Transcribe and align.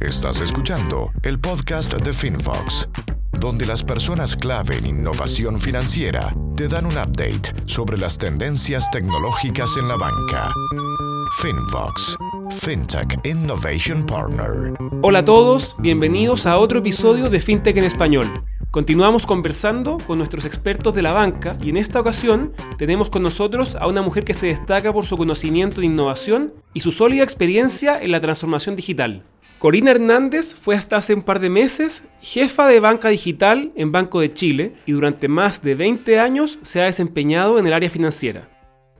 Estás 0.00 0.42
escuchando 0.42 1.10
el 1.22 1.40
podcast 1.40 1.94
de 1.94 2.12
FinFox, 2.12 2.86
donde 3.40 3.64
las 3.64 3.82
personas 3.82 4.36
clave 4.36 4.76
en 4.76 4.86
innovación 4.86 5.58
financiera 5.58 6.36
te 6.54 6.68
dan 6.68 6.84
un 6.84 6.92
update 6.92 7.54
sobre 7.64 7.96
las 7.96 8.18
tendencias 8.18 8.90
tecnológicas 8.90 9.70
en 9.78 9.88
la 9.88 9.96
banca. 9.96 10.52
FinFox, 11.40 12.18
FinTech 12.50 13.26
Innovation 13.26 14.04
Partner. 14.04 14.74
Hola 15.00 15.20
a 15.20 15.24
todos, 15.24 15.74
bienvenidos 15.78 16.44
a 16.44 16.58
otro 16.58 16.80
episodio 16.80 17.28
de 17.30 17.40
FinTech 17.40 17.78
en 17.78 17.84
Español. 17.84 18.30
Continuamos 18.70 19.24
conversando 19.24 19.96
con 20.06 20.18
nuestros 20.18 20.44
expertos 20.44 20.94
de 20.94 21.00
la 21.00 21.14
banca 21.14 21.56
y 21.62 21.70
en 21.70 21.78
esta 21.78 22.00
ocasión 22.00 22.52
tenemos 22.76 23.08
con 23.08 23.22
nosotros 23.22 23.74
a 23.76 23.86
una 23.86 24.02
mujer 24.02 24.24
que 24.24 24.34
se 24.34 24.48
destaca 24.48 24.92
por 24.92 25.06
su 25.06 25.16
conocimiento 25.16 25.80
de 25.80 25.86
innovación 25.86 26.52
y 26.74 26.80
su 26.80 26.92
sólida 26.92 27.24
experiencia 27.24 27.98
en 28.02 28.10
la 28.10 28.20
transformación 28.20 28.76
digital. 28.76 29.24
Corina 29.66 29.90
Hernández 29.90 30.54
fue 30.54 30.76
hasta 30.76 30.96
hace 30.96 31.12
un 31.12 31.22
par 31.22 31.40
de 31.40 31.50
meses 31.50 32.04
jefa 32.22 32.68
de 32.68 32.78
banca 32.78 33.08
digital 33.08 33.72
en 33.74 33.90
Banco 33.90 34.20
de 34.20 34.32
Chile 34.32 34.74
y 34.86 34.92
durante 34.92 35.26
más 35.26 35.60
de 35.60 35.74
20 35.74 36.20
años 36.20 36.60
se 36.62 36.80
ha 36.80 36.84
desempeñado 36.84 37.58
en 37.58 37.66
el 37.66 37.72
área 37.72 37.90
financiera. 37.90 38.48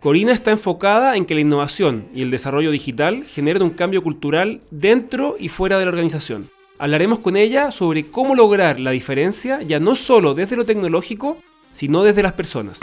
Corina 0.01 0.33
está 0.33 0.51
enfocada 0.51 1.16
en 1.16 1.24
que 1.24 1.37
la 1.37 1.43
innovación 1.43 2.09
y 2.12 2.23
el 2.23 2.33
desarrollo 2.33 2.73
digital 2.73 3.23
generen 3.27 3.62
un 3.62 3.71
cambio 3.71 4.02
cultural 4.02 4.60
dentro 4.73 5.37
y 5.38 5.51
fuera 5.51 5.79
de 5.79 5.84
la 5.84 5.93
organización. 5.93 6.51
Hablaremos 6.80 7.21
con 7.21 7.37
ella 7.37 7.71
sobre 7.71 8.10
cómo 8.10 8.35
lograr 8.35 8.80
la 8.80 8.91
diferencia 8.91 9.62
ya 9.62 9.79
no 9.79 9.95
solo 9.95 10.35
desde 10.35 10.57
lo 10.57 10.66
tecnológico, 10.66 11.38
sino 11.71 12.02
desde 12.02 12.24
las 12.24 12.33
personas. 12.33 12.80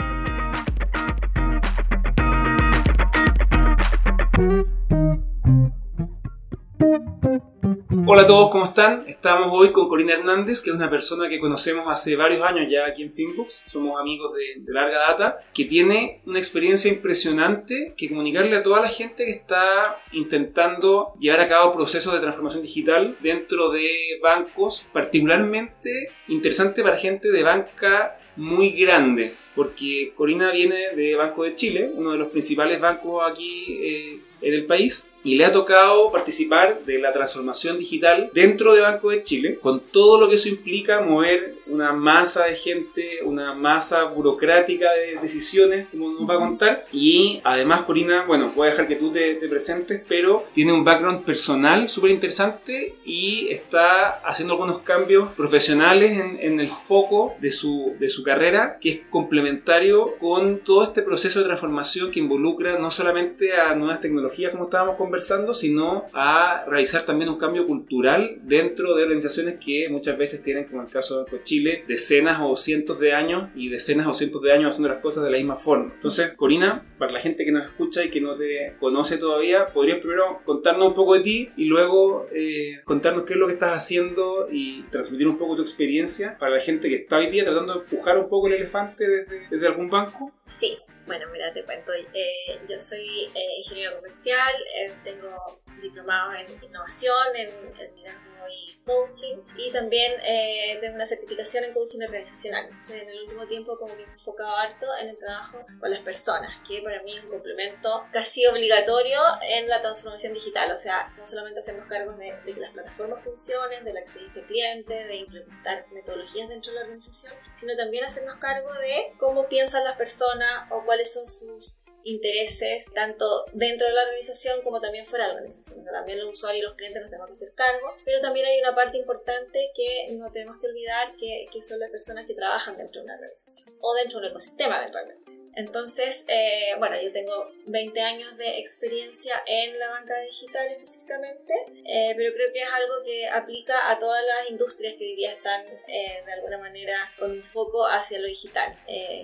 Hola 8.14 8.22
a 8.22 8.26
todos, 8.28 8.50
¿cómo 8.50 8.62
están? 8.62 9.06
Estamos 9.08 9.48
hoy 9.50 9.72
con 9.72 9.88
Corina 9.88 10.12
Hernández, 10.12 10.62
que 10.62 10.70
es 10.70 10.76
una 10.76 10.88
persona 10.88 11.28
que 11.28 11.40
conocemos 11.40 11.92
hace 11.92 12.14
varios 12.14 12.42
años 12.42 12.68
ya 12.70 12.86
aquí 12.86 13.02
en 13.02 13.12
Finbooks. 13.12 13.64
Somos 13.66 14.00
amigos 14.00 14.32
de, 14.34 14.62
de, 14.62 14.72
larga 14.72 14.98
data, 15.00 15.40
que 15.52 15.64
tiene 15.64 16.20
una 16.24 16.38
experiencia 16.38 16.88
impresionante 16.92 17.92
que 17.96 18.08
comunicarle 18.08 18.54
a 18.54 18.62
toda 18.62 18.80
la 18.80 18.88
gente 18.88 19.24
que 19.24 19.32
está 19.32 20.00
intentando 20.12 21.14
llevar 21.18 21.40
a 21.40 21.48
cabo 21.48 21.72
procesos 21.72 22.12
de 22.12 22.20
transformación 22.20 22.62
digital 22.62 23.16
dentro 23.18 23.70
de 23.70 23.90
bancos, 24.22 24.86
particularmente 24.92 26.10
interesante 26.28 26.84
para 26.84 26.96
gente 26.96 27.32
de 27.32 27.42
banca 27.42 28.16
muy 28.36 28.70
grande, 28.80 29.34
porque 29.56 30.12
Corina 30.14 30.52
viene 30.52 30.94
de 30.94 31.16
Banco 31.16 31.42
de 31.42 31.56
Chile, 31.56 31.90
uno 31.92 32.12
de 32.12 32.18
los 32.18 32.28
principales 32.28 32.80
bancos 32.80 33.28
aquí 33.28 33.76
eh, 33.82 34.20
en 34.40 34.54
el 34.54 34.66
país, 34.66 35.04
y 35.24 35.36
le 35.36 35.46
ha 35.46 35.52
tocado 35.52 36.12
participar 36.12 36.84
de 36.84 36.98
la 36.98 37.12
transformación 37.12 37.78
digital 37.78 38.30
dentro 38.32 38.74
de 38.74 38.82
Banco 38.82 39.10
de 39.10 39.22
Chile, 39.22 39.58
con 39.60 39.80
todo 39.80 40.20
lo 40.20 40.28
que 40.28 40.36
eso 40.36 40.48
implica 40.48 41.00
mover 41.00 41.54
una 41.66 41.92
masa 41.92 42.44
de 42.44 42.54
gente, 42.54 43.20
una 43.24 43.54
masa 43.54 44.04
burocrática 44.04 44.92
de 44.92 45.18
decisiones, 45.20 45.86
como 45.90 46.10
nos 46.10 46.28
va 46.28 46.34
a 46.34 46.38
contar. 46.38 46.86
Y 46.92 47.40
además, 47.42 47.82
Corina, 47.82 48.24
bueno, 48.26 48.52
voy 48.54 48.68
a 48.68 48.70
dejar 48.70 48.86
que 48.86 48.96
tú 48.96 49.10
te, 49.10 49.34
te 49.36 49.48
presentes, 49.48 50.02
pero 50.06 50.44
tiene 50.52 50.72
un 50.72 50.84
background 50.84 51.24
personal 51.24 51.88
súper 51.88 52.10
interesante 52.10 52.96
y 53.04 53.48
está 53.50 54.20
haciendo 54.24 54.54
algunos 54.54 54.82
cambios 54.82 55.32
profesionales 55.32 56.18
en, 56.18 56.38
en, 56.40 56.60
el 56.60 56.68
foco 56.68 57.34
de 57.40 57.50
su, 57.50 57.94
de 57.98 58.08
su 58.08 58.22
carrera, 58.22 58.78
que 58.80 58.90
es 58.90 59.00
complementario 59.10 60.16
con 60.18 60.58
todo 60.58 60.84
este 60.84 61.02
proceso 61.02 61.40
de 61.40 61.46
transformación 61.46 62.10
que 62.10 62.20
involucra 62.20 62.78
no 62.78 62.90
solamente 62.90 63.56
a 63.56 63.74
nuevas 63.74 64.00
tecnologías, 64.00 64.52
como 64.52 64.64
estábamos 64.64 64.96
conversando, 64.96 65.13
sino 65.20 66.06
a 66.12 66.64
realizar 66.66 67.04
también 67.04 67.30
un 67.30 67.38
cambio 67.38 67.66
cultural 67.66 68.38
dentro 68.42 68.94
de 68.94 69.04
organizaciones 69.04 69.56
que 69.64 69.88
muchas 69.90 70.16
veces 70.18 70.42
tienen, 70.42 70.64
como 70.64 70.82
el 70.82 70.88
caso 70.88 71.24
de 71.24 71.42
Chile 71.42 71.84
decenas 71.86 72.38
o 72.40 72.54
cientos 72.56 72.98
de 72.98 73.12
años 73.12 73.48
y 73.54 73.68
decenas 73.68 74.06
o 74.06 74.14
cientos 74.14 74.42
de 74.42 74.52
años 74.52 74.70
haciendo 74.70 74.88
las 74.88 75.02
cosas 75.02 75.24
de 75.24 75.30
la 75.30 75.38
misma 75.38 75.56
forma. 75.56 75.92
Entonces, 75.94 76.32
Corina, 76.32 76.86
para 76.98 77.12
la 77.12 77.20
gente 77.20 77.44
que 77.44 77.52
nos 77.52 77.64
escucha 77.64 78.04
y 78.04 78.10
que 78.10 78.20
no 78.20 78.34
te 78.34 78.76
conoce 78.78 79.18
todavía, 79.18 79.68
podrías 79.68 79.98
primero 79.98 80.40
contarnos 80.44 80.88
un 80.88 80.94
poco 80.94 81.14
de 81.14 81.20
ti 81.20 81.50
y 81.56 81.66
luego 81.66 82.26
eh, 82.32 82.80
contarnos 82.84 83.24
qué 83.24 83.34
es 83.34 83.38
lo 83.38 83.46
que 83.46 83.54
estás 83.54 83.76
haciendo 83.76 84.48
y 84.50 84.82
transmitir 84.90 85.28
un 85.28 85.38
poco 85.38 85.56
tu 85.56 85.62
experiencia 85.62 86.36
para 86.38 86.56
la 86.56 86.60
gente 86.60 86.88
que 86.88 86.96
está 86.96 87.18
hoy 87.18 87.30
día 87.30 87.44
tratando 87.44 87.74
de 87.74 87.80
empujar 87.80 88.18
un 88.18 88.28
poco 88.28 88.46
el 88.48 88.54
elefante 88.54 89.08
desde, 89.08 89.48
desde 89.50 89.66
algún 89.66 89.90
banco. 89.90 90.32
Sí, 90.46 90.76
bueno, 91.06 91.26
mira, 91.32 91.52
te 91.52 91.64
cuento. 91.64 91.92
Eh, 91.92 92.60
yo 92.68 92.78
soy 92.78 93.30
eh, 93.34 93.56
ingeniero 93.58 93.96
comercial, 93.96 94.54
eh, 94.76 94.92
tengo 95.04 95.60
diplomado 95.80 96.32
en 96.34 96.46
innovación, 96.62 97.36
en, 97.36 97.50
liderazgo 97.94 98.30
y 98.48 98.78
coaching, 98.84 99.36
y 99.56 99.72
también 99.72 100.12
eh, 100.22 100.78
tengo 100.80 100.96
una 100.96 101.06
certificación 101.06 101.64
en 101.64 101.72
coaching 101.72 102.00
organizacional. 102.02 102.66
Entonces, 102.66 103.02
en 103.02 103.08
el 103.08 103.22
último 103.22 103.46
tiempo, 103.46 103.76
como 103.76 103.96
que 103.96 104.04
me 104.04 104.12
he 104.12 104.14
enfocado 104.14 104.56
harto 104.56 104.86
en 105.00 105.08
el 105.08 105.18
trabajo 105.18 105.64
con 105.80 105.90
las 105.90 106.00
personas, 106.00 106.52
que 106.68 106.82
para 106.82 107.02
mí 107.02 107.16
es 107.16 107.24
un 107.24 107.30
complemento 107.30 108.06
casi 108.12 108.46
obligatorio 108.46 109.20
en 109.42 109.68
la 109.68 109.80
transformación 109.80 110.34
digital. 110.34 110.72
O 110.72 110.78
sea, 110.78 111.12
no 111.16 111.26
solamente 111.26 111.60
hacemos 111.60 111.86
cargos 111.88 112.18
de, 112.18 112.34
de 112.44 112.54
que 112.54 112.60
las 112.60 112.72
plataformas 112.72 113.24
funcionen, 113.24 113.84
de 113.84 113.92
la 113.92 114.00
experiencia 114.00 114.44
cliente, 114.44 115.04
de 115.04 115.16
implementar 115.16 115.86
metodologías 115.92 116.48
dentro 116.48 116.72
de 116.72 116.76
la 116.78 116.84
organización, 116.84 117.32
sino 117.54 117.74
también 117.76 118.04
hacernos 118.04 118.36
cargo 118.36 118.72
de 118.74 119.14
cómo 119.18 119.48
piensan 119.48 119.84
las 119.84 119.96
personas 119.96 120.70
o 120.70 120.84
cuáles 120.84 121.12
son 121.12 121.26
sus 121.26 121.78
intereses 122.04 122.92
tanto 122.92 123.46
dentro 123.52 123.86
de 123.86 123.92
la 123.92 124.02
organización 124.02 124.62
como 124.62 124.80
también 124.80 125.06
fuera 125.06 125.24
de 125.24 125.32
la 125.32 125.36
organización. 125.36 125.80
O 125.80 125.82
sea, 125.82 125.92
también 125.92 126.18
los 126.18 126.36
usuarios 126.36 126.62
y 126.62 126.66
los 126.66 126.76
clientes 126.76 127.02
nos 127.02 127.10
tenemos 127.10 127.28
que 127.28 127.34
hacer 127.34 127.54
cargo, 127.54 127.96
pero 128.04 128.20
también 128.20 128.46
hay 128.46 128.60
una 128.60 128.74
parte 128.74 128.98
importante 128.98 129.70
que 129.74 130.08
no 130.12 130.30
tenemos 130.30 130.60
que 130.60 130.66
olvidar 130.66 131.16
que, 131.16 131.46
que 131.52 131.62
son 131.62 131.80
las 131.80 131.90
personas 131.90 132.26
que 132.26 132.34
trabajan 132.34 132.76
dentro 132.76 133.00
de 133.00 133.06
una 133.06 133.14
organización 133.14 133.74
o 133.80 133.94
dentro 133.94 134.20
de 134.20 134.26
un 134.26 134.30
ecosistema 134.30 134.78
eventualmente. 134.78 135.34
Entonces, 135.56 136.24
eh, 136.28 136.74
bueno, 136.78 137.00
yo 137.00 137.12
tengo 137.12 137.48
20 137.66 138.00
años 138.00 138.36
de 138.36 138.58
experiencia 138.58 139.40
en 139.46 139.78
la 139.78 139.88
banca 139.88 140.18
digital 140.20 140.66
específicamente, 140.66 141.54
eh, 141.84 142.12
pero 142.16 142.34
creo 142.34 142.52
que 142.52 142.60
es 142.60 142.72
algo 142.72 142.94
que 143.04 143.28
aplica 143.28 143.90
a 143.90 143.98
todas 143.98 144.22
las 144.26 144.50
industrias 144.50 144.94
que 144.98 145.04
hoy 145.04 145.16
día 145.16 145.32
están 145.32 145.64
eh, 145.86 146.22
de 146.26 146.32
alguna 146.32 146.58
manera 146.58 147.12
con 147.18 147.30
un 147.30 147.42
foco 147.42 147.86
hacia 147.86 148.18
lo 148.18 148.26
digital. 148.26 148.76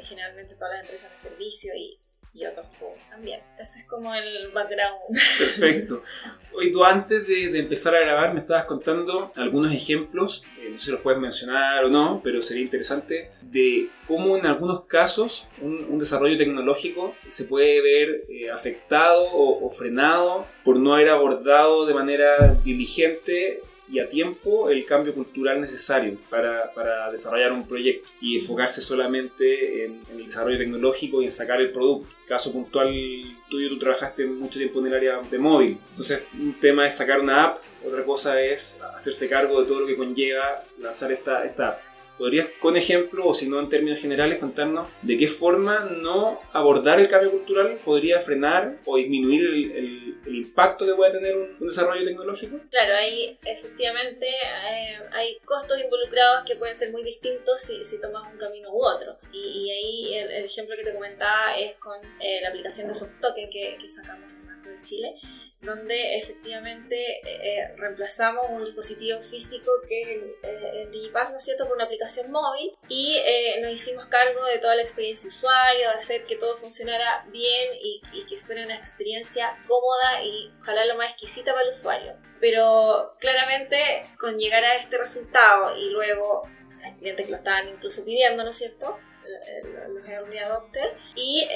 generalmente 0.03 0.55
todas 0.55 0.75
las 0.75 0.83
empresas 0.83 1.11
de 1.11 1.19
servicio 1.19 1.75
y, 1.75 1.99
y 2.33 2.47
otros 2.47 2.67
juegos 2.79 2.99
también. 3.09 3.41
Ese 3.59 3.81
es 3.81 3.87
como 3.87 4.15
el 4.15 4.51
background. 4.53 5.01
Perfecto. 5.39 6.03
Hoy 6.53 6.71
tú 6.71 6.85
antes 6.85 7.27
de, 7.27 7.59
empezar 7.59 7.95
a 7.95 8.01
grabar 8.01 8.35
me 8.35 8.41
estabas 8.41 8.65
contando 8.65 9.31
algunos 9.37 9.73
ejemplos, 9.73 10.45
eh, 10.59 10.69
no 10.71 10.79
sé 10.79 10.87
si 10.87 10.91
los 10.93 11.01
puedes 11.01 11.21
mencionar 11.21 11.85
o 11.85 11.91
no, 11.91 12.21
pero 12.23 12.41
sería 12.43 12.63
interesante 12.63 13.31
de 13.43 13.91
cómo 14.07 14.37
en 14.37 14.47
algunos 14.47 14.85
casos 14.85 15.49
un, 15.61 15.85
un 15.89 15.99
desarrollo 15.99 16.37
tecnológico 16.37 17.15
se 17.29 17.45
puede 17.45 17.81
ver 17.81 18.25
eh, 18.29 18.51
afectado 18.51 19.25
o, 19.25 19.67
o 19.67 19.71
frenado 19.71 20.47
por 20.65 20.79
no 20.79 20.95
haber 20.95 21.11
abordado 21.11 21.87
de 21.87 21.95
manera 21.95 22.55
diligente 22.65 23.63
y 23.91 23.99
a 23.99 24.09
tiempo 24.09 24.71
el 24.71 24.85
cambio 24.85 25.15
cultural 25.15 25.61
necesario 25.61 26.17
para, 26.29 26.73
para 26.73 27.11
desarrollar 27.11 27.53
un 27.53 27.67
proyecto 27.67 28.09
y 28.21 28.39
enfocarse 28.39 28.81
solamente 28.81 29.85
en, 29.85 30.01
el 30.13 30.25
desarrollo 30.27 30.59
tecnológico 30.59 31.21
y 31.21 31.27
en 31.27 31.33
sacar 31.33 31.61
el 31.61 31.73
producto. 31.73 32.17
Caso 32.27 32.53
puntual 32.53 32.93
tuyo, 33.49 33.69
tú 33.69 33.79
trabajaste 33.79 34.27
mucho 34.27 34.59
tiempo 34.59 34.81
en 34.81 34.87
el 34.87 34.95
área 34.95 35.21
de 35.21 35.39
móvil. 35.39 35.79
Entonces, 35.91 36.23
un 36.35 36.59
tema 36.61 36.87
es 36.87 36.97
sacar 36.97 37.21
una 37.21 37.45
app, 37.45 37.63
otra 37.85 38.05
cosa 38.05 38.41
es 38.41 38.81
hacerse 38.95 39.29
cargo 39.29 39.61
de 39.61 39.67
todo 39.67 39.81
lo 39.81 39.87
que 39.87 39.97
conlleva 39.97 40.65
lanzar 40.79 41.11
esta, 41.13 41.45
esta 41.45 41.69
app. 41.69 41.90
¿Podrías, 42.21 42.49
con 42.61 42.77
ejemplo, 42.77 43.27
o 43.27 43.33
si 43.33 43.49
no 43.49 43.59
en 43.61 43.71
términos 43.71 43.99
generales, 43.99 44.39
contarnos 44.39 44.91
de 45.01 45.17
qué 45.17 45.27
forma 45.27 45.87
no 45.87 46.39
abordar 46.53 47.01
el 47.01 47.09
cambio 47.09 47.31
cultural 47.31 47.81
podría 47.83 48.21
frenar 48.21 48.77
o 48.85 48.99
disminuir 48.99 49.41
el, 49.41 49.71
el, 49.73 50.21
el 50.27 50.37
impacto 50.37 50.85
que 50.85 50.93
puede 50.93 51.13
tener 51.13 51.35
un, 51.35 51.57
un, 51.59 51.69
desarrollo 51.69 52.05
tecnológico? 52.05 52.61
Claro, 52.71 52.95
hay 52.95 53.39
efectivamente 53.43 54.27
eh, 54.27 54.99
hay 55.13 55.39
costos 55.47 55.81
involucrados 55.81 56.45
que 56.47 56.57
pueden 56.57 56.77
ser 56.77 56.93
muy 56.93 57.03
distintos 57.03 57.59
si, 57.59 57.83
si 57.85 57.99
tomas 58.03 58.31
un 58.31 58.39
camino 58.39 58.71
u 58.71 58.85
otro. 58.85 59.17
Y, 59.33 59.39
y 59.39 59.71
ahí 59.71 60.15
el, 60.19 60.31
el, 60.31 60.45
ejemplo 60.45 60.77
que 60.77 60.85
te 60.85 60.93
comentaba 60.93 61.57
es 61.59 61.77
con 61.77 61.97
eh, 62.21 62.41
la 62.43 62.51
aplicación 62.51 62.89
de 62.89 62.95
soft 62.97 63.19
token 63.23 63.49
que, 63.49 63.79
que 63.81 63.89
sacamos 63.89 64.29
en 64.29 64.47
Banco 64.47 64.69
de 64.69 64.83
Chile 64.83 65.15
donde 65.63 66.17
efectivamente 66.17 67.21
eh, 67.23 67.75
reemplazamos 67.77 68.47
un 68.49 68.65
dispositivo 68.65 69.21
físico 69.21 69.71
que 69.87 70.03
es 70.03 70.09
el, 70.09 70.35
eh, 70.43 70.83
el 70.83 70.91
Digipass, 70.91 71.31
¿no 71.31 71.37
es 71.37 71.45
cierto?, 71.45 71.67
por 71.67 71.75
una 71.75 71.85
aplicación 71.85 72.31
móvil 72.31 72.73
y 72.89 73.21
eh, 73.27 73.61
nos 73.61 73.71
hicimos 73.71 74.07
cargo 74.07 74.43
de 74.47 74.59
toda 74.59 74.75
la 74.75 74.83
experiencia 74.83 75.29
usuario, 75.29 75.91
de 75.91 75.97
hacer 75.97 76.25
que 76.25 76.37
todo 76.37 76.57
funcionara 76.57 77.27
bien 77.31 77.75
y, 77.83 78.01
y, 78.13 78.25
que 78.25 78.39
fuera 78.39 78.65
una 78.65 78.77
experiencia 78.77 79.59
cómoda 79.69 80.25
y 80.25 80.51
ojalá 80.61 80.87
lo 80.87 80.97
más 80.97 81.11
exquisita 81.11 81.53
para 81.53 81.65
el 81.65 81.71
usuario. 81.71 82.17
Pero 82.41 83.17
claramente 83.21 84.07
con 84.19 84.39
llegar 84.39 84.65
a 84.65 84.77
este 84.77 84.97
resultado 84.97 85.77
y 85.77 85.91
luego, 85.91 86.43
o 86.43 86.73
sea, 86.73 86.89
hay 86.89 86.97
clientes 86.97 87.27
que 87.27 87.33
lo 87.33 87.37
estaban 87.37 87.69
incluso 87.69 88.05
pidiendo, 88.05 88.43
¿no 88.43 88.51
es 88.51 88.57
cierto?, 88.57 88.99
los 89.91 90.09
early 90.09 90.39
adopters 90.39 90.93
y 91.15 91.47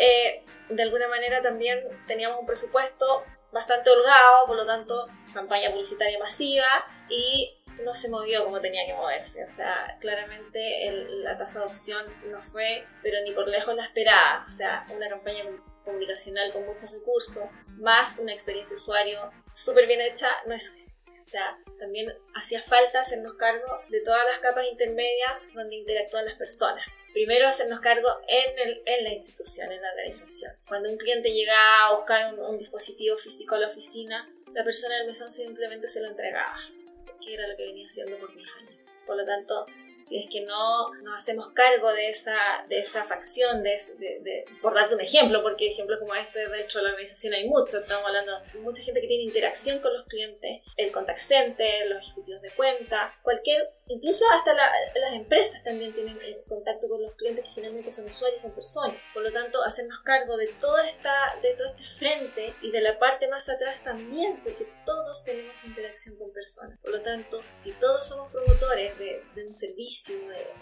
de 0.68 0.82
alguna 0.82 1.08
manera 1.08 1.42
también 1.42 1.80
teníamos 2.06 2.38
un 2.38 2.46
presupuesto 2.46 3.24
bastante 3.54 3.88
holgado, 3.90 4.46
por 4.46 4.56
lo 4.56 4.66
tanto, 4.66 5.08
campaña 5.32 5.70
publicitaria 5.70 6.18
masiva 6.18 6.66
y 7.08 7.54
no 7.82 7.94
se 7.94 8.08
movió 8.08 8.44
como 8.44 8.60
tenía 8.60 8.86
que 8.86 8.94
moverse. 8.94 9.44
O 9.44 9.48
sea, 9.48 9.96
claramente 10.00 10.90
la 11.22 11.38
tasa 11.38 11.60
de 11.60 11.64
adopción 11.64 12.04
no 12.30 12.40
fue, 12.40 12.86
pero 13.02 13.22
ni 13.22 13.32
por 13.32 13.48
lejos 13.48 13.74
la 13.74 13.84
esperada. 13.84 14.44
O 14.46 14.50
sea, 14.50 14.86
una 14.94 15.08
campaña 15.08 15.44
comunicacional 15.84 16.52
con 16.52 16.66
muchos 16.66 16.90
recursos, 16.90 17.44
más 17.78 18.18
una 18.18 18.32
experiencia 18.32 18.74
de 18.74 18.80
usuario 18.80 19.30
súper 19.52 19.86
bien 19.86 20.00
hecha, 20.00 20.28
no 20.46 20.54
es 20.54 20.66
suficiente. 20.66 20.94
O 21.22 21.26
sea, 21.26 21.58
también 21.78 22.12
hacía 22.34 22.62
falta 22.62 23.00
hacernos 23.00 23.34
cargo 23.34 23.80
de 23.88 24.00
todas 24.02 24.24
las 24.26 24.40
capas 24.40 24.66
intermedias 24.70 25.32
donde 25.54 25.76
interactúan 25.76 26.26
las 26.26 26.34
personas. 26.34 26.84
Primero 27.14 27.46
hacernos 27.46 27.78
cargo 27.78 28.08
en, 28.26 29.04
la 29.04 29.12
institución, 29.12 29.70
en 29.70 29.80
la 29.80 29.90
organización. 29.90 30.52
Cuando 30.66 30.90
un 30.90 30.96
cliente 30.96 31.32
llega 31.32 31.54
a 31.86 31.94
buscar 31.94 32.34
un, 32.34 32.58
dispositivo 32.58 33.16
físico 33.16 33.54
a 33.54 33.60
la 33.60 33.68
oficina, 33.68 34.28
la 34.52 34.64
persona 34.64 34.96
del 34.96 35.06
mesón 35.06 35.30
simplemente 35.30 35.86
se 35.86 36.02
lo 36.02 36.08
entregaba, 36.08 36.58
que 37.20 37.34
era 37.34 37.46
lo 37.46 37.56
que 37.56 37.66
venía 37.66 37.86
haciendo 37.86 38.18
por 38.18 38.34
10 38.34 38.48
años. 38.58 38.74
Por 39.06 39.16
lo 39.16 39.24
tanto, 39.24 39.64
si 40.06 40.18
es 40.18 40.26
que 40.30 40.42
no 40.42 40.92
nos 41.02 41.22
hacemos 41.22 41.48
cargo 41.54 41.92
de 41.92 42.10
esa, 42.10 42.36
de 42.68 42.80
esa 42.80 43.04
facción, 43.04 43.62
de, 43.62 43.78
de, 43.98 44.44
por 44.60 44.74
darte 44.74 44.94
un 44.94 45.00
ejemplo, 45.00 45.42
porque 45.42 45.68
ejemplos 45.68 45.98
como 45.98 46.14
este 46.14 46.48
dentro 46.48 46.80
de 46.80 46.84
la 46.84 46.90
organización 46.90 47.34
hay 47.34 47.48
muchos, 47.48 47.82
estamos 47.82 48.06
hablando 48.06 48.32
de 48.52 48.60
mucha 48.60 48.82
gente 48.82 49.00
que 49.00 49.08
tiene 49.08 49.24
interacción 49.24 49.80
con 49.80 49.94
los 49.94 50.06
clientes, 50.06 50.62
el 50.76 50.92
contact 50.92 51.18
center, 51.18 51.88
los 51.88 52.06
ejecutivos 52.06 52.42
de 52.42 52.50
cuenta, 52.50 53.18
cualquier, 53.22 53.72
incluso 53.88 54.24
hasta 54.30 54.52
las 54.54 55.14
empresas 55.14 55.62
también 55.64 55.94
tienen 55.94 56.18
contacto 56.48 56.88
con 56.88 57.02
los 57.02 57.14
clientes 57.14 57.44
que 57.46 57.54
finalmente 57.54 57.90
son 57.90 58.08
usuarios, 58.08 58.42
son 58.42 58.54
personas. 58.54 58.96
Por 59.12 59.22
lo 59.22 59.32
tanto, 59.32 59.62
hacernos 59.62 60.00
cargo 60.00 60.36
de, 60.36 60.48
toda 60.60 60.86
esta, 60.86 61.12
de 61.42 61.54
todo 61.54 61.66
este 61.66 61.82
frente 61.82 62.54
y 62.62 62.70
de 62.70 62.80
la 62.80 62.98
parte 62.98 63.28
más 63.28 63.48
atrás 63.48 63.82
también, 63.82 64.40
porque 64.42 64.66
todos 64.84 65.24
tenemos 65.24 65.64
interacción 65.64 66.16
con 66.18 66.32
personas. 66.32 66.78
Por 66.80 66.92
lo 66.92 67.02
tanto, 67.02 67.42
si 67.56 67.72
todos 67.72 68.06
somos 68.06 68.30
promotores 68.32 68.98
de, 68.98 69.22
de 69.34 69.46
un 69.46 69.52
servicio, 69.52 69.93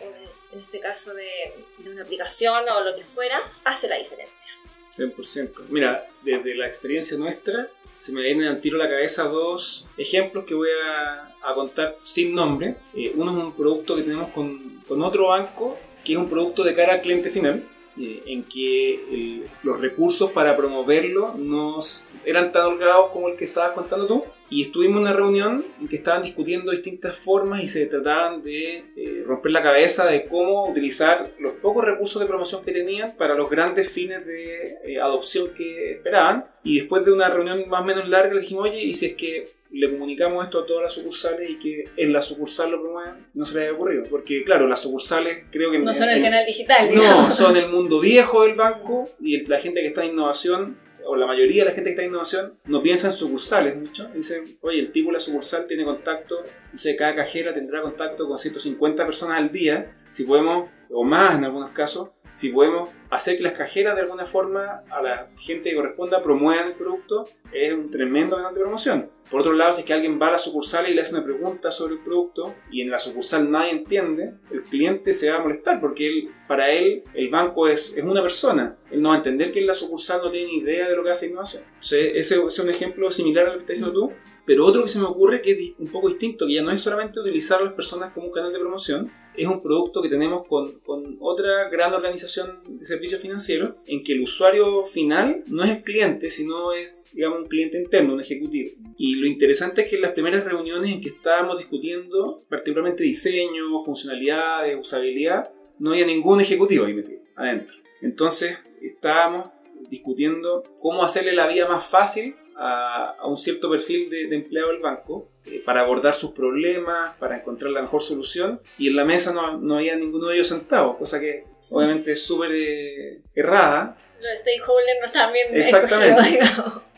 o 0.00 0.54
en 0.54 0.60
este 0.60 0.80
caso 0.80 1.14
de, 1.14 1.90
una 1.90 2.02
aplicación 2.02 2.68
o 2.68 2.80
lo 2.80 2.96
que 2.96 3.04
fuera, 3.04 3.40
hace 3.64 3.88
la 3.88 3.96
diferencia. 3.96 4.52
100%. 4.90 5.68
Mira, 5.68 6.08
desde 6.22 6.54
la 6.54 6.66
experiencia 6.66 7.16
nuestra, 7.16 7.70
se 7.96 8.12
me 8.12 8.22
vienen 8.22 8.48
al 8.48 8.60
tiro 8.60 8.80
a 8.80 8.84
la 8.84 8.90
cabeza 8.90 9.24
dos 9.24 9.88
ejemplos 9.96 10.44
que 10.44 10.54
voy 10.54 10.68
a, 10.86 11.28
contar 11.54 11.96
sin 12.00 12.34
nombre. 12.34 12.76
Eh, 12.94 13.12
uno 13.14 13.30
es 13.30 13.44
un 13.44 13.52
producto 13.54 13.96
que 13.96 14.02
tenemos 14.02 14.32
con, 14.32 14.82
con, 14.86 15.02
otro 15.02 15.28
banco, 15.28 15.78
que 16.04 16.12
es 16.12 16.18
un 16.18 16.28
producto 16.28 16.64
de 16.64 16.74
cara 16.74 16.94
al 16.94 17.00
cliente 17.02 17.30
final, 17.30 17.68
eh, 17.98 18.22
en 18.26 18.44
que 18.44 18.94
eh, 18.94 19.46
los 19.62 19.78
recursos 19.78 20.30
para 20.32 20.56
promoverlo 20.56 21.34
nos 21.34 22.06
eran 22.24 22.52
tan 22.52 22.66
holgados 22.66 23.10
como 23.12 23.28
el 23.28 23.36
que 23.36 23.46
estabas 23.46 23.72
contando 23.72 24.06
tú. 24.06 24.24
Y 24.50 24.62
estuvimos 24.62 24.96
en 24.96 25.02
una 25.02 25.12
reunión 25.14 25.64
en 25.80 25.88
que 25.88 25.96
estaban 25.96 26.22
discutiendo 26.22 26.72
distintas 26.72 27.16
formas 27.16 27.62
y 27.62 27.68
se 27.68 27.86
trataban 27.86 28.42
de 28.42 28.84
eh, 28.96 29.24
romper 29.26 29.50
la 29.50 29.62
cabeza 29.62 30.04
de 30.06 30.26
cómo 30.26 30.68
utilizar 30.68 31.32
los 31.38 31.54
pocos 31.54 31.84
recursos 31.84 32.20
de 32.20 32.28
promoción 32.28 32.62
que 32.62 32.72
tenían 32.72 33.16
para 33.16 33.34
los 33.34 33.48
grandes 33.48 33.90
fines 33.90 34.26
de 34.26 34.76
eh, 34.84 35.00
adopción 35.00 35.54
que 35.54 35.92
esperaban. 35.92 36.46
Y 36.64 36.78
después 36.78 37.04
de 37.04 37.12
una 37.12 37.30
reunión 37.30 37.66
más 37.68 37.80
o 37.80 37.84
menos 37.84 38.08
larga 38.08 38.34
le 38.34 38.40
dijimos, 38.40 38.68
oye, 38.68 38.82
¿y 38.82 38.94
si 38.94 39.06
es 39.06 39.14
que 39.14 39.62
le 39.72 39.90
comunicamos 39.90 40.44
esto 40.44 40.60
a 40.60 40.66
todas 40.66 40.82
las 40.82 40.92
sucursales 40.92 41.48
y 41.48 41.58
que 41.58 41.84
en 41.96 42.12
la 42.12 42.20
sucursal 42.20 42.70
lo 42.70 42.80
promuevan, 42.82 43.26
no 43.32 43.44
se 43.44 43.54
les 43.54 43.62
haya 43.62 43.72
ocurrido. 43.72 44.04
Porque, 44.10 44.44
claro, 44.44 44.68
las 44.68 44.80
sucursales 44.80 45.46
creo 45.50 45.70
que... 45.70 45.78
No 45.78 45.94
son 45.94 46.10
el, 46.10 46.22
canal 46.22 46.44
digital. 46.44 46.94
No, 46.94 47.30
son 47.30 47.56
el 47.56 47.68
mundo 47.68 48.00
viejo 48.00 48.44
del 48.44 48.54
banco 48.54 49.10
y 49.18 49.44
la 49.46 49.58
gente 49.58 49.80
que 49.80 49.88
está 49.88 50.04
en 50.04 50.12
innovación 50.12 50.78
o 51.06 51.16
la 51.16 51.26
mayoría 51.26 51.64
de 51.64 51.70
la 51.70 51.74
gente 51.74 51.88
que 51.88 51.92
está 51.92 52.02
en 52.02 52.10
innovación, 52.10 52.58
no 52.64 52.82
piensa 52.82 53.08
en 53.08 53.12
sucursales 53.12 53.76
mucho. 53.76 54.08
Dicen, 54.14 54.58
oye, 54.60 54.78
el 54.78 54.92
tipo 54.92 55.08
de 55.08 55.14
la 55.14 55.20
sucursal 55.20 55.66
tiene 55.66 55.84
contacto, 55.84 56.42
dice, 56.72 56.96
cada 56.96 57.14
cajera 57.14 57.54
tendrá 57.54 57.82
contacto 57.82 58.28
con 58.28 58.38
150 58.38 59.04
personas 59.04 59.38
al 59.38 59.52
día, 59.52 59.96
si 60.10 60.24
podemos, 60.24 60.70
o 60.90 61.04
más 61.04 61.36
en 61.36 61.44
algunos 61.44 61.70
casos, 61.70 62.10
si 62.34 62.48
podemos 62.48 62.90
hacer 63.10 63.36
que 63.36 63.42
las 63.42 63.52
cajeras 63.52 63.94
de 63.94 64.02
alguna 64.02 64.24
forma 64.24 64.84
a 64.90 65.02
la 65.02 65.30
gente 65.36 65.70
que 65.70 65.76
corresponda 65.76 66.22
promuevan 66.22 66.68
el 66.68 66.74
producto, 66.74 67.28
es 67.52 67.72
un 67.72 67.90
tremendo 67.90 68.36
canal 68.36 68.54
de 68.54 68.60
promoción. 68.60 69.10
Por 69.32 69.40
otro 69.40 69.54
lado, 69.54 69.72
si 69.72 69.80
es 69.80 69.86
que 69.86 69.94
alguien 69.94 70.20
va 70.20 70.28
a 70.28 70.32
la 70.32 70.38
sucursal 70.38 70.90
y 70.90 70.94
le 70.94 71.00
hace 71.00 71.14
una 71.14 71.24
pregunta 71.24 71.70
sobre 71.70 71.94
el 71.94 72.02
producto 72.02 72.54
y 72.70 72.82
en 72.82 72.90
la 72.90 72.98
sucursal 72.98 73.50
nadie 73.50 73.70
entiende, 73.70 74.34
el 74.50 74.62
cliente 74.64 75.14
se 75.14 75.30
va 75.30 75.38
a 75.38 75.40
molestar 75.40 75.80
porque 75.80 76.06
él, 76.06 76.28
para 76.46 76.70
él 76.70 77.02
el 77.14 77.30
banco 77.30 77.66
es, 77.66 77.94
es 77.96 78.04
una 78.04 78.20
persona. 78.20 78.76
Él 78.90 79.00
no 79.00 79.08
va 79.08 79.14
a 79.14 79.18
entender 79.18 79.50
que 79.50 79.60
en 79.60 79.68
la 79.68 79.72
sucursal 79.72 80.20
no 80.22 80.30
tiene 80.30 80.48
ni 80.48 80.58
idea 80.58 80.86
de 80.86 80.94
lo 80.94 81.02
que 81.02 81.12
hace 81.12 81.28
innovación. 81.28 81.62
ese 81.80 82.14
es 82.14 82.58
un 82.58 82.68
ejemplo 82.68 83.10
similar 83.10 83.46
a 83.46 83.48
lo 83.48 83.54
que 83.54 83.60
estás 83.60 83.78
diciendo 83.78 83.98
tú. 83.98 84.12
Pero 84.44 84.66
otro 84.66 84.82
que 84.82 84.88
se 84.88 84.98
me 84.98 85.04
ocurre 85.04 85.40
que 85.40 85.52
es 85.52 85.74
un 85.78 85.88
poco 85.88 86.08
distinto, 86.08 86.46
que 86.46 86.54
ya 86.54 86.62
no 86.62 86.72
es 86.72 86.80
solamente 86.80 87.20
utilizar 87.20 87.60
a 87.60 87.64
las 87.64 87.74
personas 87.74 88.12
como 88.12 88.26
un 88.26 88.32
canal 88.32 88.52
de 88.52 88.58
promoción, 88.58 89.10
es 89.36 89.46
un 89.46 89.62
producto 89.62 90.02
que 90.02 90.08
tenemos 90.08 90.46
con, 90.46 90.80
con, 90.80 91.16
otra 91.20 91.68
gran 91.70 91.94
organización 91.94 92.60
de 92.68 92.84
servicios 92.84 93.20
financieros, 93.20 93.74
en 93.86 94.02
que 94.02 94.12
el 94.12 94.22
usuario 94.22 94.84
final 94.84 95.44
no 95.46 95.62
es 95.62 95.70
el 95.70 95.82
cliente, 95.82 96.30
sino 96.30 96.72
es, 96.72 97.04
digamos, 97.12 97.40
un 97.40 97.46
cliente 97.46 97.80
interno, 97.80 98.14
un 98.14 98.20
ejecutivo. 98.20 98.72
Y 98.98 99.14
lo 99.22 99.28
interesante 99.28 99.82
es 99.82 99.88
que 99.88 99.96
en 99.96 100.02
las 100.02 100.14
primeras 100.14 100.44
reuniones 100.44 100.90
en 100.90 101.00
que 101.00 101.10
estábamos 101.10 101.56
discutiendo, 101.56 102.42
particularmente 102.48 103.04
diseño, 103.04 103.80
funcionalidad, 103.84 104.76
usabilidad, 104.76 105.52
no 105.78 105.92
había 105.92 106.06
ningún 106.06 106.40
ejecutivo 106.40 106.86
ahí 106.86 106.92
metido, 106.92 107.20
adentro. 107.36 107.76
Entonces, 108.00 108.60
estábamos 108.80 109.50
discutiendo 109.88 110.64
cómo 110.80 111.04
hacerle 111.04 111.34
la 111.34 111.46
vida 111.46 111.68
más 111.68 111.86
fácil 111.86 112.34
a, 112.56 113.16
un 113.24 113.36
cierto 113.36 113.70
perfil 113.70 114.10
de, 114.10 114.34
empleado 114.34 114.70
del 114.72 114.80
banco 114.80 115.30
eh, 115.46 115.62
para 115.64 115.82
abordar 115.82 116.14
sus 116.14 116.32
problemas, 116.32 117.16
para 117.18 117.36
encontrar 117.36 117.70
la 117.70 117.82
mejor 117.82 118.02
solución. 118.02 118.60
Y 118.76 118.88
en 118.88 118.96
la 118.96 119.04
mesa 119.04 119.32
no, 119.32 119.56
no 119.58 119.76
había 119.76 119.94
ninguno 119.94 120.26
de 120.26 120.34
ellos 120.34 120.48
sentado, 120.48 120.98
cosa 120.98 121.20
que 121.20 121.44
obviamente 121.70 122.10
es 122.10 122.26
súper 122.26 122.50
eh, 122.52 123.20
errada. 123.36 123.96
Los 124.20 124.40
stakeholders 124.40 124.98
no 125.00 125.06
estaban 125.06 125.32
bien 125.32 125.46
Exactamente. 125.52 126.40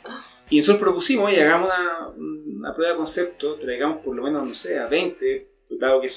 y 0.50 0.58
nosotros 0.58 0.82
propusimos, 0.82 1.30
oye, 1.30 1.42
hagamos 1.42 1.68
una, 1.68 2.08
una, 2.58 2.74
prueba 2.74 2.92
de 2.92 2.98
concepto, 2.98 3.54
traigamos 3.56 3.98
por 4.04 4.14
lo 4.14 4.22
menos, 4.22 4.46
no 4.46 4.54
sé, 4.54 4.78
a 4.78 4.86
20, 4.86 5.48
dado 5.70 6.00
que 6.00 6.08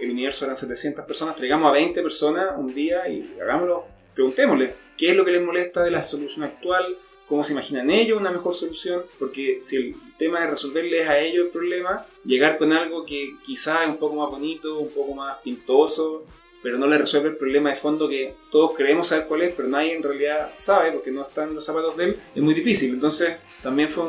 el 0.00 0.10
universo 0.10 0.44
eran 0.44 0.56
700 0.56 1.04
personas, 1.04 1.36
traigamos 1.36 1.68
a 1.68 1.72
20 1.72 2.02
personas 2.02 2.50
un 2.56 2.74
día 2.74 3.08
y 3.08 3.36
hagámoslo, 3.40 3.84
preguntémosle 4.14 4.74
qué 4.96 5.10
es 5.10 5.16
lo 5.16 5.24
que 5.24 5.32
les 5.32 5.42
molesta 5.42 5.82
de 5.82 5.90
la 5.90 6.02
solución 6.02 6.44
actual, 6.44 6.98
cómo 7.28 7.42
se 7.42 7.52
imaginan 7.52 7.90
ellos 7.90 8.18
una 8.18 8.30
mejor 8.30 8.54
solución, 8.54 9.04
porque 9.18 9.58
si 9.62 9.76
el 9.76 9.94
tema 10.18 10.44
es 10.44 10.50
resolverles 10.50 11.08
a 11.08 11.18
ellos 11.18 11.46
el 11.46 11.50
problema, 11.50 12.06
llegar 12.24 12.58
con 12.58 12.72
algo 12.72 13.04
que 13.04 13.36
quizás 13.44 13.82
es 13.82 13.88
un 13.88 13.98
poco 13.98 14.16
más 14.16 14.30
bonito, 14.30 14.78
un 14.78 14.90
poco 14.90 15.14
más 15.14 15.38
pintoso, 15.42 16.24
pero 16.62 16.78
no 16.78 16.86
le 16.86 16.98
resuelve 16.98 17.28
el 17.28 17.36
problema 17.36 17.70
de 17.70 17.76
fondo 17.76 18.08
que 18.08 18.34
todos 18.50 18.72
creemos 18.76 19.08
saber 19.08 19.26
cuál 19.26 19.42
es, 19.42 19.54
pero 19.54 19.68
nadie 19.68 19.94
en 19.94 20.02
realidad 20.02 20.52
sabe 20.56 20.92
porque 20.92 21.10
no 21.10 21.22
están 21.22 21.54
los 21.54 21.64
zapatos 21.64 21.96
de 21.96 22.04
él, 22.04 22.20
es 22.34 22.42
muy 22.42 22.54
difícil. 22.54 22.94
Entonces 22.94 23.36
también 23.62 23.88
fue 23.88 24.04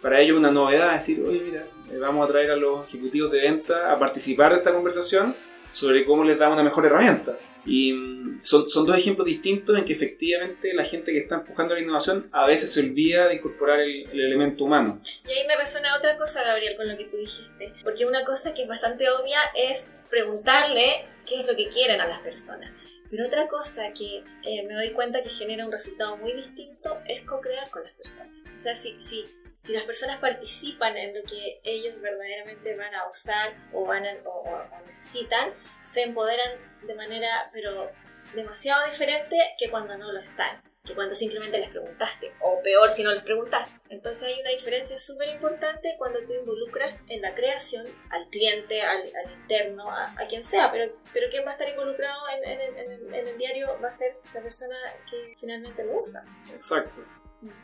para 0.00 0.20
ellos 0.20 0.36
una 0.36 0.50
novedad 0.50 0.94
decir, 0.94 1.22
oye, 1.24 1.40
mira, 1.40 1.66
eh, 1.90 1.98
vamos 1.98 2.28
a 2.28 2.32
traer 2.32 2.50
a 2.50 2.56
los 2.56 2.88
ejecutivos 2.88 3.30
de 3.30 3.40
venta 3.40 3.92
a 3.92 3.98
participar 3.98 4.52
de 4.52 4.58
esta 4.58 4.72
conversación 4.72 5.36
sobre 5.70 6.04
cómo 6.04 6.24
les 6.24 6.38
da 6.38 6.50
una 6.50 6.62
mejor 6.62 6.86
herramienta. 6.86 7.38
Y 7.64 7.92
mm, 7.92 8.40
son, 8.42 8.68
son, 8.68 8.84
dos 8.84 8.96
ejemplos 8.96 9.26
distintos 9.26 9.78
en 9.78 9.84
que 9.84 9.92
efectivamente 9.92 10.74
la 10.74 10.84
gente 10.84 11.12
que 11.12 11.18
está 11.18 11.36
empujando 11.36 11.74
la 11.74 11.80
innovación 11.80 12.28
a 12.32 12.46
veces 12.46 12.72
se 12.72 12.80
olvida 12.80 13.28
de 13.28 13.36
incorporar 13.36 13.80
el, 13.80 14.08
elemento 14.10 14.64
humano. 14.64 14.98
Y 15.28 15.32
ahí 15.32 15.46
me 15.46 15.56
resuena 15.56 15.96
otra 15.96 16.16
cosa, 16.18 16.42
Gabriel, 16.42 16.76
con 16.76 16.88
lo 16.88 16.96
que 16.96 17.04
tú 17.04 17.16
dijiste. 17.16 17.72
Porque 17.84 18.04
una 18.04 18.24
cosa 18.24 18.52
que 18.52 18.62
es 18.62 18.68
bastante 18.68 19.08
obvia 19.10 19.38
es 19.54 19.86
preguntarle 20.10 21.06
qué 21.24 21.40
es 21.40 21.46
lo 21.46 21.54
que 21.54 21.68
quieren 21.68 22.00
a 22.00 22.06
las 22.06 22.18
personas. 22.20 22.72
Pero 23.10 23.26
otra 23.26 23.46
cosa 23.46 23.92
que 23.92 24.24
eh, 24.42 24.66
me 24.66 24.74
doy 24.74 24.90
cuenta 24.90 25.22
que 25.22 25.28
genera 25.28 25.64
un 25.64 25.70
resultado 25.70 26.16
muy 26.16 26.32
distinto 26.32 26.98
es 27.06 27.22
co-crear 27.22 27.70
con 27.70 27.84
las 27.84 27.92
personas. 27.92 28.41
O 28.54 28.58
sea, 28.58 28.74
si, 28.74 29.00
si 29.00 29.28
si 29.62 29.72
las 29.72 29.84
personas 29.84 30.18
participan 30.18 30.96
en 30.96 31.14
lo 31.14 31.22
que 31.22 31.60
ellos 31.62 32.00
verdaderamente 32.00 32.74
van 32.74 32.92
a 32.96 33.08
usar 33.08 33.54
o, 33.72 33.86
van 33.86 34.04
o, 34.24 34.44
necesitan, 34.84 35.54
se 35.82 36.02
empoderan 36.02 36.50
de 36.84 36.94
manera, 36.96 37.48
pero 37.52 37.88
demasiado 38.34 38.84
diferente 38.90 39.36
que 39.56 39.70
cuando 39.70 39.96
no 39.96 40.10
lo 40.10 40.18
están, 40.18 40.60
que 40.84 40.96
cuando 40.96 41.14
simplemente 41.14 41.60
les 41.60 41.70
preguntaste, 41.70 42.32
o 42.40 42.60
peor 42.60 42.90
si 42.90 43.04
no 43.04 43.12
les 43.12 43.22
preguntaste. 43.22 43.72
Entonces 43.88 44.24
hay 44.24 44.40
una 44.40 44.50
diferencia 44.50 44.98
súper 44.98 45.28
importante 45.28 45.94
cuando 45.96 46.18
tú 46.26 46.32
involucras 46.32 47.04
en 47.08 47.22
la 47.22 47.32
creación 47.32 47.86
al 48.10 48.26
cliente, 48.30 48.82
al, 48.82 49.12
interno, 49.30 49.92
a, 49.92 50.12
quien 50.28 50.42
sea, 50.42 50.72
pero, 50.72 50.92
pero 51.12 51.30
quien 51.30 51.46
va 51.46 51.50
a 51.50 51.52
estar 51.52 51.68
involucrado 51.68 52.20
en, 52.42 53.14
en 53.14 53.28
el 53.28 53.38
diario 53.38 53.78
va 53.80 53.90
a 53.90 53.92
ser 53.92 54.16
la 54.34 54.42
persona 54.42 54.76
que 55.08 55.36
finalmente 55.38 55.84
lo 55.84 56.00
usa. 56.00 56.24
Exacto. 56.52 57.02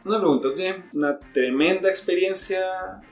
Una 0.05 0.19
pregunta, 0.19 0.49
tienes 0.57 0.85
una 0.93 1.19
tremenda 1.33 1.89
experiencia 1.89 2.61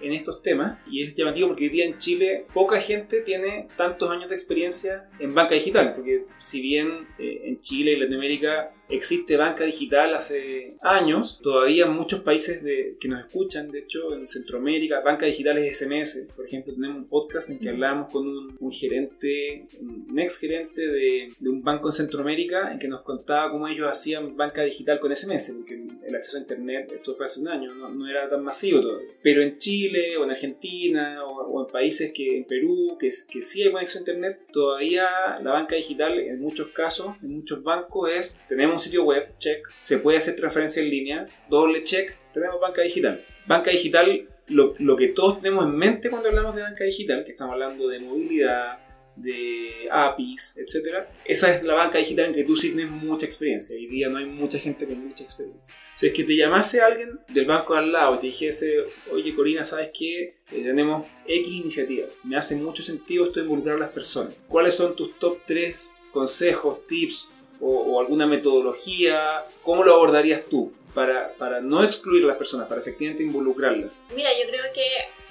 en 0.00 0.12
estos 0.12 0.42
temas 0.42 0.78
y 0.90 1.02
es 1.02 1.14
llamativo 1.14 1.48
porque 1.48 1.64
hoy 1.64 1.70
día 1.70 1.84
en 1.84 1.98
Chile 1.98 2.46
poca 2.52 2.80
gente 2.80 3.20
tiene 3.20 3.68
tantos 3.76 4.10
años 4.10 4.28
de 4.28 4.34
experiencia 4.34 5.08
en 5.20 5.32
banca 5.32 5.54
digital, 5.54 5.94
porque 5.94 6.26
si 6.38 6.60
bien 6.60 7.06
eh, 7.18 7.42
en 7.44 7.60
Chile 7.60 7.92
y 7.92 7.96
Latinoamérica 7.96 8.72
existe 8.88 9.36
banca 9.36 9.64
digital 9.64 10.14
hace 10.14 10.76
años, 10.82 11.40
todavía 11.42 11.86
en 11.86 11.92
muchos 11.92 12.20
países 12.20 12.62
de, 12.62 12.96
que 13.00 13.08
nos 13.08 13.20
escuchan, 13.20 13.70
de 13.70 13.80
hecho 13.80 14.14
en 14.14 14.26
Centroamérica, 14.26 15.00
banca 15.00 15.26
digital 15.26 15.58
es 15.58 15.78
SMS. 15.78 16.26
Por 16.34 16.46
ejemplo, 16.46 16.74
tenemos 16.74 16.98
un 16.98 17.08
podcast 17.08 17.50
en 17.50 17.58
que 17.58 17.70
hablamos 17.70 18.10
con 18.10 18.26
un, 18.26 18.70
gerente, 18.70 19.66
un 19.80 20.18
ex 20.18 20.38
gerente 20.38 20.86
de, 20.86 21.32
de, 21.38 21.48
un 21.48 21.62
banco 21.62 21.88
en 21.88 21.92
Centroamérica, 21.92 22.72
en 22.72 22.78
que 22.78 22.88
nos 22.88 23.02
contaba 23.02 23.50
cómo 23.50 23.68
ellos 23.68 23.88
hacían 23.88 24.36
banca 24.36 24.62
digital 24.62 25.00
con 25.00 25.14
SMS, 25.14 25.52
porque 25.56 25.80
el 26.06 26.14
acceso 26.14 26.36
a 26.36 26.40
Internet, 26.40 26.92
esto 26.94 27.14
fue 27.14 27.26
hace 27.26 27.40
un 27.40 27.48
año, 27.48 27.74
no, 27.74 27.88
no 27.88 28.08
era 28.08 28.28
tan 28.28 28.42
masivo 28.42 28.80
todavía. 28.80 29.10
Pero 29.22 29.42
en 29.42 29.58
Chile 29.58 30.16
o 30.16 30.24
en 30.24 30.30
Argentina 30.30 31.24
o, 31.24 31.66
en 31.66 31.72
países 31.72 32.12
que 32.12 32.38
en 32.38 32.44
Perú, 32.44 32.96
que, 32.98 33.10
que 33.28 33.42
sí 33.42 33.62
hay 33.62 33.72
conexión 33.72 34.00
a 34.00 34.10
Internet, 34.10 34.40
todavía 34.52 35.06
la 35.42 35.52
banca 35.52 35.74
digital 35.74 36.18
en 36.18 36.40
muchos 36.40 36.68
casos, 36.68 37.16
en 37.22 37.36
muchos 37.36 37.62
bancos 37.62 38.10
es, 38.10 38.40
tenemos 38.48 38.75
un 38.76 38.80
sitio 38.80 39.04
web, 39.04 39.36
check, 39.38 39.66
se 39.78 39.98
puede 39.98 40.18
hacer 40.18 40.36
transferencia 40.36 40.82
en 40.82 40.90
línea, 40.90 41.28
doble 41.48 41.82
check, 41.84 42.16
tenemos 42.32 42.60
banca 42.60 42.82
digital. 42.82 43.24
Banca 43.46 43.70
digital, 43.70 44.28
lo, 44.48 44.74
lo 44.78 44.96
que 44.96 45.08
todos 45.08 45.40
tenemos 45.40 45.64
en 45.64 45.76
mente 45.76 46.10
cuando 46.10 46.28
hablamos 46.28 46.54
de 46.54 46.62
banca 46.62 46.84
digital, 46.84 47.24
que 47.24 47.32
estamos 47.32 47.52
hablando 47.52 47.88
de 47.88 48.00
movilidad, 48.00 48.78
de 49.16 49.88
APIs, 49.90 50.58
etc. 50.58 51.06
Esa 51.24 51.54
es 51.54 51.62
la 51.62 51.74
banca 51.74 51.98
digital 51.98 52.26
en 52.26 52.34
que 52.34 52.44
tú 52.44 52.54
sí 52.54 52.68
tienes 52.68 52.90
mucha 52.90 53.26
experiencia. 53.26 53.76
Hoy 53.76 53.86
día 53.86 54.08
no 54.08 54.18
hay 54.18 54.26
mucha 54.26 54.58
gente 54.58 54.86
con 54.86 55.06
mucha 55.06 55.24
experiencia. 55.24 55.74
Si 55.96 56.06
es 56.06 56.12
que 56.12 56.24
te 56.24 56.36
llamase 56.36 56.80
alguien 56.80 57.18
del 57.28 57.46
banco 57.46 57.74
al 57.74 57.90
lado 57.90 58.16
y 58.16 58.18
te 58.20 58.26
dijese, 58.26 58.84
oye 59.10 59.34
Corina, 59.34 59.64
¿sabes 59.64 59.90
qué? 59.92 60.36
Eh, 60.52 60.62
tenemos 60.62 61.06
X 61.26 61.52
iniciativas. 61.52 62.10
Me 62.24 62.36
hace 62.36 62.56
mucho 62.56 62.82
sentido 62.82 63.24
esto 63.24 63.40
de 63.40 63.46
involucrar 63.46 63.76
a 63.76 63.80
las 63.80 63.90
personas. 63.90 64.34
¿Cuáles 64.46 64.74
son 64.74 64.94
tus 64.94 65.18
top 65.18 65.38
3 65.46 65.94
consejos, 66.12 66.86
tips 66.86 67.32
o, 67.60 68.00
alguna 68.00 68.26
metodología, 68.26 69.44
¿cómo 69.62 69.84
lo 69.84 69.94
abordarías 69.94 70.44
tú 70.44 70.72
para, 70.94 71.32
para, 71.34 71.60
no 71.60 71.82
excluir 71.84 72.24
a 72.24 72.28
las 72.28 72.36
personas, 72.36 72.68
para 72.68 72.80
efectivamente 72.80 73.22
involucrarlas? 73.22 73.90
Mira, 74.14 74.30
yo 74.38 74.48
creo 74.48 74.64
que 74.72 74.86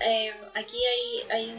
eh, 0.06 0.34
aquí 0.54 0.78
hay, 0.78 1.32
hay 1.32 1.56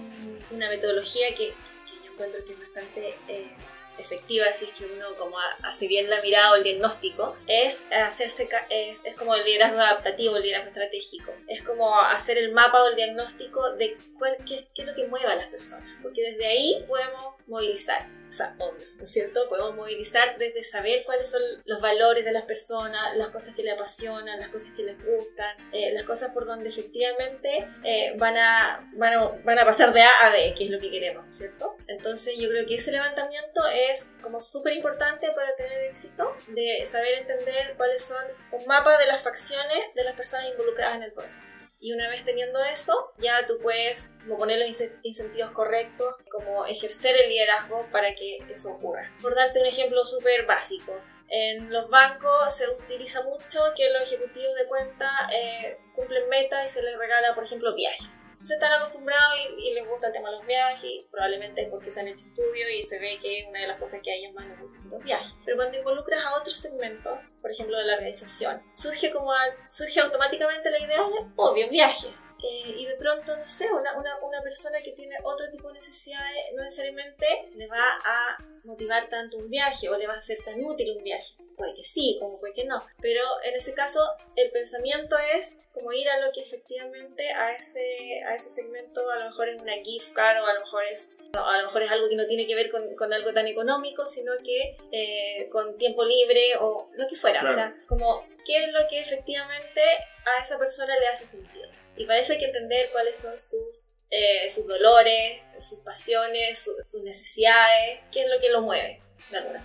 una 0.50 0.68
metodología 0.68 1.28
que, 1.30 1.48
que, 1.48 2.04
yo 2.04 2.12
encuentro 2.12 2.44
que 2.44 2.52
es 2.52 2.60
bastante... 2.60 3.14
Eh, 3.28 3.50
efectiva, 3.98 4.52
si 4.52 4.66
es 4.66 4.72
que 4.72 4.84
uno 4.84 5.14
como 5.16 5.36
hace 5.62 5.86
bien 5.86 6.10
la 6.10 6.20
mirada 6.20 6.52
o 6.52 6.56
el 6.56 6.64
diagnóstico, 6.64 7.36
es 7.46 7.82
hacerse, 7.90 8.48
eh, 8.70 8.98
es 9.04 9.16
como 9.16 9.34
el 9.34 9.44
liderazgo 9.44 9.80
adaptativo, 9.80 10.36
el 10.36 10.42
liderazgo 10.42 10.68
estratégico. 10.68 11.32
Es 11.48 11.62
como 11.62 11.98
hacer 12.00 12.38
el 12.38 12.52
mapa 12.52 12.82
o 12.82 12.88
el 12.88 12.96
diagnóstico 12.96 13.72
de 13.76 13.96
cuál, 14.18 14.36
qué, 14.46 14.66
qué 14.74 14.82
es 14.82 14.88
lo 14.88 14.94
que 14.94 15.06
mueve 15.06 15.26
a 15.26 15.36
las 15.36 15.46
personas, 15.46 15.88
porque 16.02 16.22
desde 16.22 16.46
ahí 16.46 16.84
podemos 16.86 17.34
movilizar 17.46 18.06
o 18.28 18.32
sea, 18.32 18.54
obvio, 18.58 18.86
¿no 18.96 19.04
es 19.04 19.10
cierto? 19.10 19.48
Podemos 19.48 19.76
movilizar 19.76 20.38
desde 20.38 20.62
saber 20.62 21.04
cuáles 21.04 21.30
son 21.30 21.42
los 21.64 21.80
valores 21.80 22.24
de 22.24 22.32
las 22.32 22.44
personas, 22.44 23.16
las 23.16 23.28
cosas 23.28 23.54
que 23.54 23.62
le 23.62 23.72
apasionan, 23.72 24.38
las 24.40 24.48
cosas 24.48 24.72
que 24.76 24.82
les 24.82 24.96
gustan, 25.04 25.56
eh, 25.72 25.92
las 25.92 26.04
cosas 26.04 26.32
por 26.32 26.46
donde 26.46 26.68
efectivamente 26.68 27.68
eh, 27.84 28.14
van, 28.16 28.36
a, 28.36 28.90
van, 28.94 29.14
a, 29.14 29.24
van, 29.44 29.58
a, 29.58 29.64
pasar 29.64 29.92
de 29.92 30.02
A 30.02 30.26
a 30.26 30.30
B, 30.30 30.54
que 30.56 30.64
es 30.64 30.70
lo 30.70 30.80
que 30.80 30.90
queremos, 30.90 31.24
¿cierto? 31.34 31.76
Entonces 31.86 32.36
yo 32.38 32.48
creo 32.48 32.66
que 32.66 32.76
ese 32.76 32.92
levantamiento 32.92 33.62
es 33.90 34.12
como 34.22 34.40
súper 34.40 34.74
importante 34.74 35.28
para 35.34 35.54
tener 35.56 35.84
éxito, 35.84 36.34
de 36.48 36.84
saber 36.84 37.18
entender 37.18 37.74
cuáles 37.76 38.02
son 38.02 38.24
un 38.52 38.66
mapa 38.66 38.98
de 38.98 39.06
las 39.06 39.22
facciones 39.22 39.78
de 39.94 40.04
las 40.04 40.16
personas 40.16 40.50
involucradas 40.50 40.96
en 40.96 41.02
el 41.04 41.12
proceso. 41.12 41.65
Y 41.86 41.92
una 41.92 42.08
vez 42.08 42.24
teniendo 42.24 42.58
eso, 42.64 43.12
ya 43.18 43.46
tú 43.46 43.60
puedes 43.62 44.16
como 44.24 44.38
poner 44.38 44.58
los 44.58 44.82
incentivos 45.04 45.52
correctos, 45.52 46.16
como 46.28 46.66
ejercer 46.66 47.14
el 47.14 47.30
liderazgo 47.30 47.86
para 47.92 48.12
que 48.16 48.38
eso 48.52 48.72
ocurra. 48.72 49.08
Por 49.22 49.36
darte 49.36 49.60
un 49.60 49.66
ejemplo 49.66 50.04
súper 50.04 50.46
básico, 50.46 51.00
en 51.28 51.72
los 51.72 51.88
bancos 51.90 52.52
se 52.52 52.64
utiliza 52.68 53.22
mucho 53.24 53.60
que 53.76 53.90
los 53.90 54.02
ejecutivos 54.02 54.54
de 54.54 54.66
cuenta 54.68 55.10
eh, 55.32 55.78
cumplen 55.94 56.28
metas 56.28 56.64
y 56.64 56.68
se 56.68 56.82
les 56.82 56.96
regala, 56.96 57.34
por 57.34 57.44
ejemplo, 57.44 57.74
viajes. 57.74 58.24
Entonces 58.24 58.52
están 58.52 58.72
acostumbrados 58.72 59.34
y, 59.58 59.72
les 59.72 59.88
gusta 59.88 60.08
el 60.08 60.12
tema 60.12 60.30
de 60.30 60.36
los 60.36 60.46
viajes, 60.46 61.04
probablemente 61.10 61.62
es 61.62 61.68
porque 61.68 61.90
se 61.90 62.00
han 62.00 62.08
hecho 62.08 62.26
estudios 62.26 62.70
y 62.70 62.82
se 62.82 62.98
ve 62.98 63.18
que 63.20 63.46
una 63.48 63.60
de 63.60 63.66
las 63.66 63.80
cosas 63.80 64.00
que 64.02 64.12
hay 64.12 64.26
es 64.26 64.34
más 64.34 64.46
les 64.46 64.60
gusta 64.60 64.78
son 64.78 64.92
los 64.92 65.02
viajes. 65.02 65.34
Pero 65.44 65.56
cuando 65.56 65.78
involucras 65.78 66.24
a 66.24 66.38
otro 66.38 66.54
segmento, 66.54 67.18
por 67.40 67.50
ejemplo, 67.50 67.76
de 67.78 67.84
la 67.84 67.94
organización, 67.94 68.62
surge, 68.72 69.10
como 69.10 69.32
surge 69.68 70.00
automáticamente 70.00 70.70
la 70.70 70.78
idea 70.78 70.98
de, 70.98 71.32
obvio, 71.36 71.68
viaje 71.70 72.08
eh, 72.42 72.74
y 72.76 72.86
de 72.86 72.96
pronto, 72.96 73.36
no 73.36 73.46
sé, 73.46 73.72
una, 73.72 73.96
una, 73.96 74.18
una, 74.20 74.42
persona 74.42 74.78
que 74.82 74.92
tiene 74.92 75.16
otro 75.24 75.50
tipo 75.50 75.68
de 75.68 75.74
necesidades 75.74 76.36
no 76.54 76.62
necesariamente 76.62 77.26
le 77.54 77.66
va 77.66 77.98
a 78.04 78.38
motivar 78.64 79.08
tanto 79.08 79.38
un 79.38 79.48
viaje 79.48 79.88
o 79.88 79.96
le 79.96 80.06
va 80.06 80.14
a 80.14 80.22
ser 80.22 80.38
tan 80.44 80.62
útil 80.62 80.96
un 80.96 81.02
viaje. 81.02 81.34
Puede 81.56 81.74
que 81.74 81.84
sí, 81.84 82.18
como 82.20 82.38
puede 82.38 82.52
que 82.52 82.64
no. 82.64 82.84
Pero 83.00 83.22
en 83.44 83.54
ese 83.54 83.72
caso, 83.72 84.00
el 84.34 84.50
pensamiento 84.50 85.16
es 85.34 85.60
como 85.72 85.92
ir 85.92 86.08
a 86.10 86.20
lo 86.20 86.30
que 86.32 86.42
efectivamente 86.42 87.30
a 87.30 87.52
ese, 87.52 88.22
a 88.26 88.34
ese 88.34 88.50
segmento 88.50 89.10
a 89.10 89.18
lo 89.18 89.24
mejor 89.26 89.48
es 89.48 89.60
una 89.60 89.74
gift 89.82 90.12
card 90.12 90.42
o 90.42 90.46
a 90.46 90.54
lo 90.54 90.60
mejor 90.60 90.84
es, 90.84 91.16
a 91.32 91.58
lo 91.58 91.64
mejor 91.64 91.82
es 91.84 91.90
algo 91.90 92.08
que 92.10 92.16
no 92.16 92.26
tiene 92.26 92.46
que 92.46 92.54
ver 92.54 92.70
con, 92.70 92.94
con 92.96 93.12
algo 93.14 93.32
tan 93.32 93.46
económico, 93.46 94.04
sino 94.04 94.32
que 94.44 94.76
eh, 94.92 95.48
con 95.50 95.78
tiempo 95.78 96.04
libre 96.04 96.56
o 96.60 96.90
lo 96.92 97.08
que 97.08 97.16
fuera. 97.16 97.42
O 97.44 97.48
sea, 97.48 97.74
como 97.86 98.26
qué 98.44 98.58
es 98.58 98.72
lo 98.72 98.86
que 98.88 99.00
efectivamente 99.00 99.80
a 100.26 100.42
esa 100.42 100.58
persona 100.58 100.98
le 100.98 101.08
hace 101.08 101.26
sentido. 101.26 101.65
Y 101.96 102.06
para 102.06 102.18
eso 102.20 102.32
hay 102.32 102.38
que 102.38 102.46
entender 102.46 102.90
cuáles 102.92 103.16
son 103.16 103.36
sus, 103.36 103.88
eh, 104.10 104.48
sus 104.50 104.66
dolores, 104.66 105.40
sus 105.58 105.80
pasiones, 105.80 106.70
sus 106.84 107.02
necesidades, 107.02 108.00
qué 108.12 108.22
es 108.22 108.28
lo 108.28 108.40
que 108.40 108.50
lo 108.50 108.62
mueve. 108.62 109.00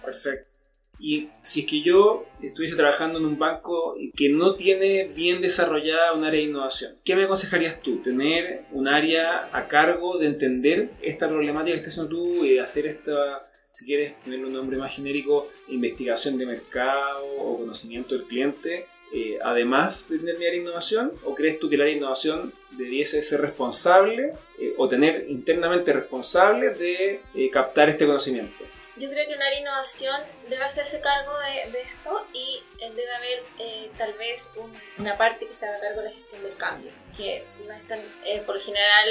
Perfecto. 0.03 0.51
Y 1.01 1.29
si 1.41 1.61
es 1.61 1.65
que 1.65 1.81
yo 1.81 2.27
estuviese 2.43 2.75
trabajando 2.75 3.17
en 3.17 3.25
un 3.25 3.39
banco 3.39 3.95
que 4.15 4.29
no 4.29 4.55
tiene 4.55 5.05
bien 5.05 5.41
desarrollada 5.41 6.13
un 6.13 6.23
área 6.23 6.39
de 6.39 6.45
innovación, 6.45 6.99
¿qué 7.03 7.15
me 7.15 7.23
aconsejarías 7.23 7.81
tú? 7.81 8.03
¿Tener 8.03 8.65
un 8.71 8.87
área 8.87 9.49
a 9.51 9.67
cargo 9.67 10.19
de 10.19 10.27
entender 10.27 10.91
esta 11.01 11.27
problemática 11.27 11.73
que 11.73 11.79
estás 11.79 11.95
haciendo 11.95 12.15
tú 12.15 12.45
y 12.45 12.59
hacer 12.59 12.85
esta, 12.85 13.49
si 13.71 13.85
quieres 13.85 14.21
tener 14.23 14.45
un 14.45 14.53
nombre 14.53 14.77
más 14.77 14.95
genérico, 14.95 15.49
investigación 15.69 16.37
de 16.37 16.45
mercado 16.45 17.25
o 17.39 17.57
conocimiento 17.57 18.13
del 18.13 18.27
cliente? 18.27 18.85
Eh, 19.13 19.37
además 19.43 20.09
de 20.09 20.19
tener 20.19 20.37
mi 20.37 20.45
área 20.45 20.57
de 20.57 20.63
innovación? 20.63 21.19
¿O 21.25 21.35
crees 21.35 21.59
tú 21.59 21.67
que 21.69 21.75
el 21.75 21.81
área 21.81 21.93
de 21.93 21.97
innovación 21.97 22.53
debiese 22.71 23.21
ser 23.21 23.41
responsable 23.41 24.33
eh, 24.57 24.73
o 24.77 24.87
tener 24.87 25.25
internamente 25.29 25.91
responsable 25.91 26.69
de 26.69 27.21
eh, 27.35 27.49
captar 27.51 27.89
este 27.89 28.05
conocimiento? 28.05 28.63
Yo 28.95 29.09
creo 29.09 29.27
que 29.27 29.35
un 29.35 29.41
área 29.41 29.55
de 29.55 29.61
innovación 29.61 30.21
debe 30.49 30.63
hacerse 30.63 31.01
cargo 31.01 31.31
de, 31.39 31.71
de 31.71 31.81
esto 31.81 32.25
y 32.33 32.61
debe 32.79 33.13
haber 33.15 33.43
tal 33.97 34.13
vez 34.13 34.51
una 34.97 35.17
parte 35.17 35.47
que 35.47 35.53
se 35.53 35.65
haga 35.65 35.79
cargo 35.79 36.01
de 36.01 36.09
la 36.09 36.13
gestión 36.13 36.43
del 36.43 36.55
cambio, 36.55 36.91
que 37.17 37.43
no 37.65 37.73
es 37.73 37.87
tan, 37.87 37.99
por 38.45 38.55
lo 38.55 38.61
general 38.61 39.07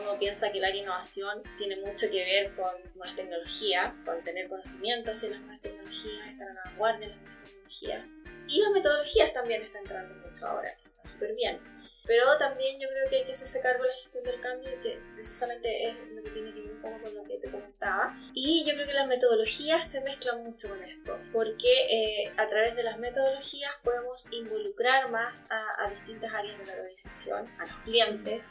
uno 0.00 0.18
piensa 0.18 0.50
que 0.50 0.58
el 0.58 0.64
área 0.64 0.76
de 0.76 0.82
innovación 0.82 1.42
tiene 1.56 1.76
mucho 1.76 2.10
que 2.10 2.24
ver 2.24 2.54
con 2.54 2.72
nuevas 2.96 3.16
tecnologías, 3.16 3.94
con 4.04 4.22
tener 4.24 4.48
conocimiento 4.48 5.12
hacia 5.12 5.30
las 5.30 5.40
nuevas 5.40 5.62
tecnologías, 5.62 6.28
estar 6.30 6.48
a 6.48 6.52
la 6.52 6.62
vanguardia 6.64 7.08
de 7.08 7.14
las 7.14 7.22
nuevas 7.22 7.40
tecnologías, 7.44 8.21
y 8.48 8.60
las 8.60 8.70
metodologías 8.72 9.32
también 9.32 9.62
están 9.62 9.82
entrando 9.82 10.14
mucho 10.26 10.46
ahora, 10.46 10.70
está 10.70 11.06
súper 11.06 11.34
bien. 11.34 11.60
Pero 12.04 12.36
también 12.36 12.80
yo 12.80 12.88
creo 12.88 13.08
que 13.08 13.16
hay 13.16 13.24
que 13.24 13.30
hacerse 13.30 13.60
cargo 13.60 13.84
de 13.84 13.90
la 13.90 13.94
gestión 13.94 14.24
del 14.24 14.40
cambio, 14.40 14.70
que 14.82 14.98
precisamente 15.14 15.88
es 15.88 15.96
lo 16.12 16.22
que 16.22 16.30
tiene 16.30 16.52
que 16.52 16.60
ver 16.60 16.72
un 16.72 16.82
poco 16.82 17.00
con 17.00 17.14
lo 17.14 17.22
que 17.22 17.38
te 17.38 17.48
comentaba. 17.48 18.16
Y 18.34 18.64
yo 18.66 18.74
creo 18.74 18.86
que 18.86 18.92
las 18.92 19.06
metodologías 19.06 19.86
se 19.86 20.00
mezclan 20.00 20.42
mucho 20.42 20.68
con 20.68 20.82
esto, 20.82 21.16
porque 21.32 21.70
eh, 21.88 22.32
a 22.36 22.48
través 22.48 22.74
de 22.74 22.82
las 22.82 22.98
metodologías 22.98 23.72
podemos 23.84 24.26
involucrar 24.32 25.10
más 25.10 25.46
a, 25.48 25.84
a 25.84 25.90
distintas 25.90 26.32
áreas 26.34 26.58
de 26.58 26.66
la 26.66 26.72
organización, 26.72 27.48
a 27.60 27.66
los 27.66 27.76
clientes, 27.84 28.44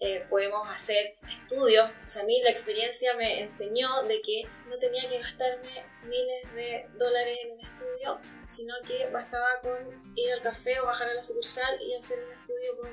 eh, 0.00 0.24
podemos 0.30 0.66
hacer 0.70 1.16
estudios. 1.28 1.90
O 2.06 2.08
sea, 2.08 2.22
a 2.22 2.24
mí 2.24 2.40
la 2.42 2.48
experiencia 2.48 3.14
me 3.14 3.42
enseñó 3.42 4.02
de 4.04 4.22
que 4.22 4.48
no 4.66 4.78
tenía 4.78 5.06
que 5.08 5.18
gastarme 5.18 5.84
miles 6.04 6.54
de 6.54 6.86
dólares 6.94 7.38
en 7.44 7.52
un 7.52 7.60
estudio, 7.60 8.18
sino 8.44 8.74
que 8.86 9.08
bastaba 9.10 9.60
con 9.60 10.12
ir 10.16 10.32
al 10.32 10.40
café 10.40 10.80
o 10.80 10.86
bajar 10.86 11.10
a 11.10 11.14
la 11.14 11.22
sucursal 11.22 11.80
y 11.82 11.94
hacer 11.94 12.18
un 12.24 12.32
estudio 12.32 12.76
con, 12.78 12.90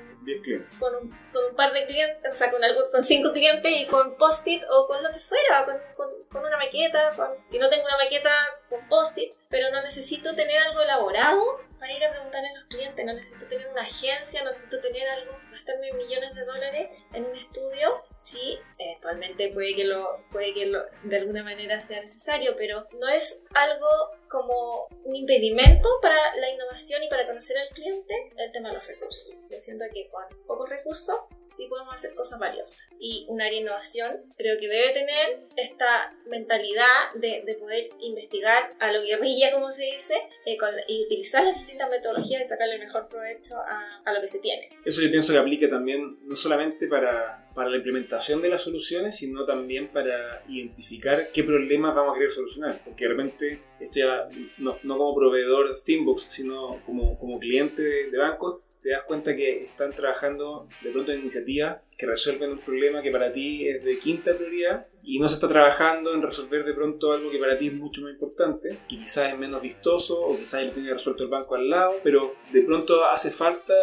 con, 0.78 0.94
un, 0.96 1.18
con 1.32 1.44
un, 1.46 1.56
par 1.56 1.72
de 1.72 1.86
clientes, 1.86 2.30
o 2.30 2.34
sea, 2.34 2.50
con, 2.50 2.62
algo, 2.62 2.90
con 2.90 3.02
cinco 3.02 3.32
clientes 3.32 3.72
y 3.74 3.86
con 3.86 4.16
post-it 4.16 4.62
o 4.70 4.86
con 4.86 5.02
lo 5.02 5.10
que 5.10 5.20
fuera, 5.20 5.64
con, 5.96 6.10
con 6.28 6.44
una 6.44 6.58
maqueta. 6.58 7.16
si 7.46 7.58
no 7.58 7.70
tengo 7.70 7.84
una 7.84 7.96
maqueta, 7.96 8.30
con 8.68 8.86
post-it, 8.86 9.32
pero 9.48 9.70
no 9.70 9.80
necesito 9.82 10.34
tener 10.34 10.58
algo 10.58 10.82
elaborado 10.82 11.67
para 11.78 11.92
ir 11.92 12.04
a 12.04 12.10
preguntarle 12.10 12.48
a 12.48 12.58
los 12.58 12.68
clientes, 12.68 13.04
no 13.04 13.12
necesito 13.12 13.46
tener 13.46 13.68
una 13.68 13.82
agencia, 13.82 14.42
no 14.42 14.50
necesito 14.50 14.80
tener 14.80 15.08
algo, 15.08 15.32
gastarme 15.52 15.92
millones 15.92 16.34
de 16.34 16.44
dólares 16.44 16.90
en 17.12 17.24
un 17.24 17.34
estudio, 17.34 18.02
sí, 18.16 18.58
eventualmente 18.78 19.50
puede 19.52 19.74
que, 19.74 19.84
lo, 19.84 20.24
puede 20.30 20.52
que 20.54 20.66
lo, 20.66 20.80
de 21.04 21.16
alguna 21.16 21.42
manera 21.42 21.80
sea 21.80 22.00
necesario, 22.00 22.54
pero 22.56 22.86
no 22.98 23.08
es 23.08 23.44
algo 23.54 23.88
como 24.28 24.88
un 25.04 25.16
impedimento 25.16 25.88
para 26.02 26.36
la 26.36 26.50
innovación 26.50 27.02
y 27.02 27.08
para 27.08 27.26
conocer 27.26 27.58
al 27.58 27.68
cliente 27.70 28.32
el 28.36 28.52
tema 28.52 28.68
de 28.68 28.74
los 28.76 28.86
recursos. 28.86 29.34
Yo 29.50 29.58
siento 29.58 29.84
que 29.92 30.08
con 30.10 30.24
pocos 30.46 30.68
recursos 30.68 31.16
sí 31.50 31.66
podemos 31.68 31.94
hacer 31.94 32.14
cosas 32.14 32.38
valiosas. 32.38 32.88
Y 33.00 33.26
un 33.28 33.40
área 33.40 33.60
innovación 33.60 34.16
creo 34.36 34.58
que 34.58 34.68
debe 34.68 34.92
tener 34.92 35.40
esta 35.56 36.14
mentalidad 36.26 37.14
de, 37.14 37.42
de 37.44 37.54
poder 37.54 37.90
investigar 38.00 38.74
a 38.80 38.92
lo 38.92 39.02
guerrilla, 39.02 39.52
como 39.54 39.70
se 39.70 39.84
dice, 39.84 40.14
eh, 40.46 40.56
y 40.88 41.04
utilizar 41.04 41.44
las 41.44 41.56
distintas 41.56 41.90
metodologías 41.90 42.42
y 42.42 42.44
sacarle 42.44 42.74
el 42.74 42.80
mejor 42.80 43.08
provecho 43.08 43.56
a, 43.56 44.02
a, 44.04 44.12
lo 44.12 44.20
que 44.20 44.28
se 44.28 44.40
tiene. 44.40 44.68
Eso 44.84 45.02
yo 45.02 45.10
pienso 45.10 45.32
que 45.32 45.38
aplica 45.38 45.68
también 45.68 46.18
no 46.26 46.36
solamente 46.36 46.86
para, 46.86 47.48
para 47.54 47.70
la 47.70 47.76
implementación 47.76 48.40
de 48.42 48.48
las 48.48 48.62
soluciones, 48.62 49.16
sino 49.16 49.44
también 49.44 49.88
para 49.88 50.42
identificar 50.48 51.30
qué 51.32 51.44
problemas 51.44 51.94
vamos 51.94 52.14
a 52.14 52.18
querer 52.18 52.32
solucionar. 52.32 52.82
Porque 52.84 53.04
de 53.04 53.10
repente, 53.10 53.62
esto 53.80 53.98
ya 53.98 54.28
no, 54.58 54.78
no 54.82 54.98
como 54.98 55.14
proveedor 55.14 55.74
de 55.74 55.80
Thinkbox, 55.82 56.26
sino 56.30 56.82
como, 56.84 57.18
como 57.18 57.38
cliente 57.38 57.82
de, 57.82 58.10
de 58.10 58.18
bancos, 58.18 58.60
te 58.88 58.94
das 58.94 59.04
cuenta 59.04 59.36
que 59.36 59.64
están 59.64 59.92
trabajando 59.92 60.66
de 60.80 60.90
pronto 60.90 61.12
en 61.12 61.20
iniciativas 61.20 61.76
que 61.94 62.06
resuelven 62.06 62.52
un 62.52 62.58
problema 62.60 63.02
que 63.02 63.10
para 63.10 63.30
ti 63.30 63.68
es 63.68 63.84
de 63.84 63.98
quinta 63.98 64.34
prioridad 64.34 64.86
y 65.02 65.18
no 65.18 65.28
se 65.28 65.34
está 65.34 65.46
trabajando 65.46 66.14
en 66.14 66.22
resolver 66.22 66.64
de 66.64 66.72
pronto 66.72 67.12
algo 67.12 67.30
que 67.30 67.36
para 67.36 67.58
ti 67.58 67.66
es 67.66 67.74
mucho 67.74 68.00
más 68.00 68.12
importante, 68.12 68.78
que 68.88 68.98
quizás 68.98 69.30
es 69.30 69.38
menos 69.38 69.60
vistoso 69.60 70.18
o 70.18 70.38
quizás 70.38 70.64
lo 70.64 70.70
tiene 70.70 70.90
resuelto 70.90 71.24
el 71.24 71.28
banco 71.28 71.54
al 71.54 71.68
lado, 71.68 71.96
pero 72.02 72.34
de 72.50 72.62
pronto 72.62 73.04
hace 73.04 73.30
falta 73.30 73.74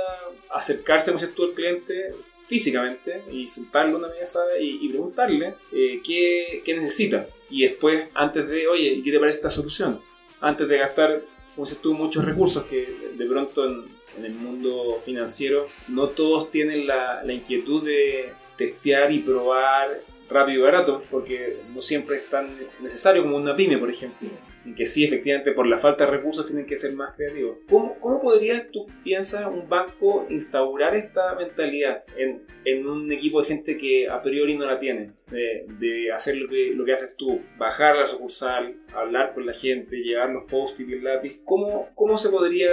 acercarse, 0.49 1.13
como 1.13 1.23
tú, 1.35 1.43
al 1.43 1.53
cliente 1.53 2.15
físicamente 2.47 3.21
y 3.31 3.47
sentarlo 3.47 3.99
en 3.99 4.05
una 4.05 4.13
mesa 4.15 4.39
y, 4.59 4.89
preguntarle 4.89 5.53
eh, 5.71 6.01
qué, 6.03 6.63
qué 6.65 6.73
necesita. 6.73 7.27
Y 7.51 7.61
después, 7.61 8.09
antes 8.15 8.47
de, 8.47 8.67
oye, 8.67 8.87
¿y 8.87 9.03
qué 9.03 9.11
te 9.11 9.19
parece 9.19 9.37
esta 9.37 9.51
solución? 9.51 10.01
Antes 10.41 10.67
de 10.67 10.79
gastar, 10.79 11.21
como 11.53 11.65
dices 11.67 11.79
tú, 11.79 11.93
muchos 11.93 12.25
recursos 12.25 12.63
que 12.63 13.11
de 13.15 13.25
pronto 13.27 13.65
en, 13.65 13.94
en 14.17 14.25
el 14.25 14.33
mundo 14.33 14.99
financiero, 15.03 15.67
no 15.87 16.09
todos 16.09 16.51
tienen 16.51 16.87
la, 16.87 17.23
inquietud 17.27 17.83
de 17.83 18.33
testear 18.57 19.11
y 19.11 19.19
probar 19.19 20.01
rápido 20.29 20.59
y 20.59 20.63
barato, 20.63 21.03
porque 21.11 21.59
no 21.73 21.81
siempre 21.81 22.17
es 22.17 22.29
tan 22.29 22.57
necesario 22.81 23.23
como 23.23 23.37
una 23.37 23.55
pyme, 23.55 23.77
por 23.77 23.89
ejemplo, 23.89 24.29
en 24.65 24.73
que 24.73 24.85
sí, 24.85 25.03
efectivamente, 25.03 25.51
por 25.51 25.67
la 25.67 25.77
falta 25.77 26.05
de 26.05 26.11
recursos 26.11 26.45
tienen 26.45 26.65
que 26.65 26.75
ser 26.75 26.93
más 26.93 27.15
creativos. 27.15 27.57
¿Cómo, 27.69 27.99
cómo 27.99 28.19
podrías, 28.19 28.69
tú 28.71 28.87
piensas, 29.03 29.45
un 29.45 29.69
banco 29.69 30.25
instaurar 30.29 30.95
esta 30.95 31.35
mentalidad 31.35 32.03
en, 32.17 32.43
en, 32.65 32.87
un 32.87 33.11
equipo 33.11 33.41
de 33.41 33.47
gente 33.47 33.77
que 33.77 34.09
a 34.09 34.21
priori 34.21 34.57
no 34.57 34.65
la 34.65 34.79
tiene? 34.79 35.11
De, 35.29 35.65
de, 35.79 36.11
hacer 36.11 36.37
lo 36.37 36.47
que, 36.47 36.71
lo 36.73 36.83
que 36.83 36.93
haces 36.93 37.15
tú, 37.15 37.41
bajar 37.57 37.95
la 37.95 38.07
sucursal, 38.07 38.75
hablar 38.93 39.33
con 39.33 39.45
la 39.45 39.53
gente, 39.53 39.97
llevar 39.97 40.29
los 40.29 40.45
post-it 40.45 40.89
y 40.89 40.93
el 40.93 41.03
lápiz. 41.03 41.39
¿Cómo, 41.43 41.89
¿Cómo 41.95 42.17
se 42.17 42.29
podría 42.29 42.71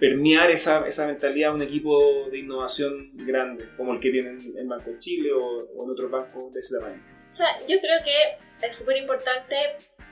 permear 0.00 0.50
esa, 0.50 0.86
esa 0.86 1.06
mentalidad 1.06 1.50
a 1.50 1.54
un 1.54 1.62
equipo 1.62 2.28
de 2.30 2.38
innovación 2.38 3.12
grande, 3.14 3.66
como 3.76 3.92
el 3.92 4.00
que 4.00 4.10
tiene 4.10 4.30
el 4.56 4.66
Banco 4.66 4.90
de 4.90 4.98
Chile 4.98 5.32
o, 5.32 5.68
o 5.74 5.84
en 5.84 5.90
otro 5.90 6.08
banco 6.08 6.50
de 6.52 6.60
ese 6.60 6.78
tamaño? 6.78 7.02
O 7.28 7.32
sea, 7.32 7.48
yo 7.66 7.78
creo 7.80 7.98
que 8.04 8.45
es 8.62 8.76
súper 8.76 8.96
importante 8.96 9.56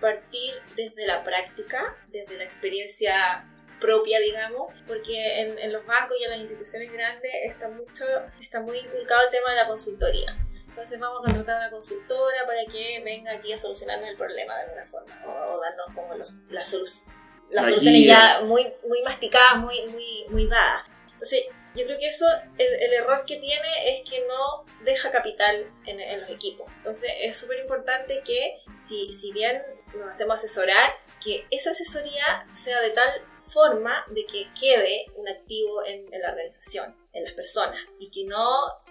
partir 0.01 0.55
desde 0.77 1.07
la 1.07 1.23
práctica, 1.23 1.97
desde 2.09 2.37
la 2.37 2.45
experiencia 2.45 3.45
propia, 3.81 4.19
digamos, 4.21 4.73
porque 4.87 5.43
en, 5.43 5.59
en, 5.59 5.73
los 5.73 5.85
bancos 5.87 6.17
y 6.21 6.25
en 6.25 6.31
las 6.31 6.41
instituciones 6.41 6.93
grandes 6.93 7.33
está, 7.45 7.69
mucho, 7.69 8.05
está 8.41 8.61
muy 8.61 8.79
inculcado 8.79 9.23
el 9.23 9.31
tema 9.31 9.51
de 9.51 9.57
la 9.57 9.67
consultoría. 9.67 10.37
Entonces 10.69 10.99
vamos 10.99 11.21
a 11.21 11.25
contratar 11.27 11.57
a 11.57 11.59
una 11.61 11.71
consultora 11.71 12.47
para 12.47 12.65
que 12.71 13.01
venga 13.05 13.33
aquí 13.33 13.53
a 13.53 13.59
solucionarnos 13.59 14.09
el 14.09 14.17
problema 14.17 14.57
de 14.57 14.63
alguna 14.63 14.87
forma 14.87 15.23
o, 15.27 15.55
o 15.55 15.61
darnos 15.61 15.87
como 15.95 16.15
los, 16.15 16.29
la 16.51 16.65
solución 16.65 17.15
las 17.51 17.69
soluciones 17.69 18.05
ya 18.05 18.41
muy, 18.45 18.67
muy 18.89 19.03
masticadas, 19.03 19.59
muy, 19.59 19.87
muy, 19.87 20.27
muy 20.29 20.47
dadas. 20.49 20.85
Entonces, 21.13 21.45
yo 21.75 21.85
creo 21.87 21.99
que 21.99 22.09
eso, 22.09 22.27
el, 22.59 22.75
el, 22.83 22.93
error 22.93 23.25
que 23.27 23.37
tiene 23.39 23.95
es 23.95 24.09
que 24.09 24.25
no 24.27 24.65
deja 24.85 25.11
capital 25.11 25.71
en, 25.87 26.01
en 26.01 26.21
los 26.21 26.31
equipos. 26.31 26.71
Entonces, 26.79 27.11
es 27.21 27.37
súper 27.37 27.59
importante 27.61 28.23
que, 28.25 28.59
si, 28.77 29.11
si 29.13 29.33
bien 29.33 29.63
nos 29.97 30.11
hacemos 30.11 30.39
asesorar, 30.39 30.93
que 31.23 31.47
esa 31.51 31.71
asesoría 31.71 32.47
sea 32.53 32.81
de 32.81 32.91
tal 32.91 33.09
forma 33.41 34.05
de 34.11 34.25
que 34.27 34.47
quede 34.59 35.07
un 35.17 35.29
activo 35.29 35.85
en, 35.85 36.13
en 36.13 36.21
la 36.21 36.31
organización, 36.31 36.97
en 37.13 37.25
las 37.25 37.33
personas, 37.33 37.81
y 37.99 38.11
que 38.11 38.25
no 38.25 38.45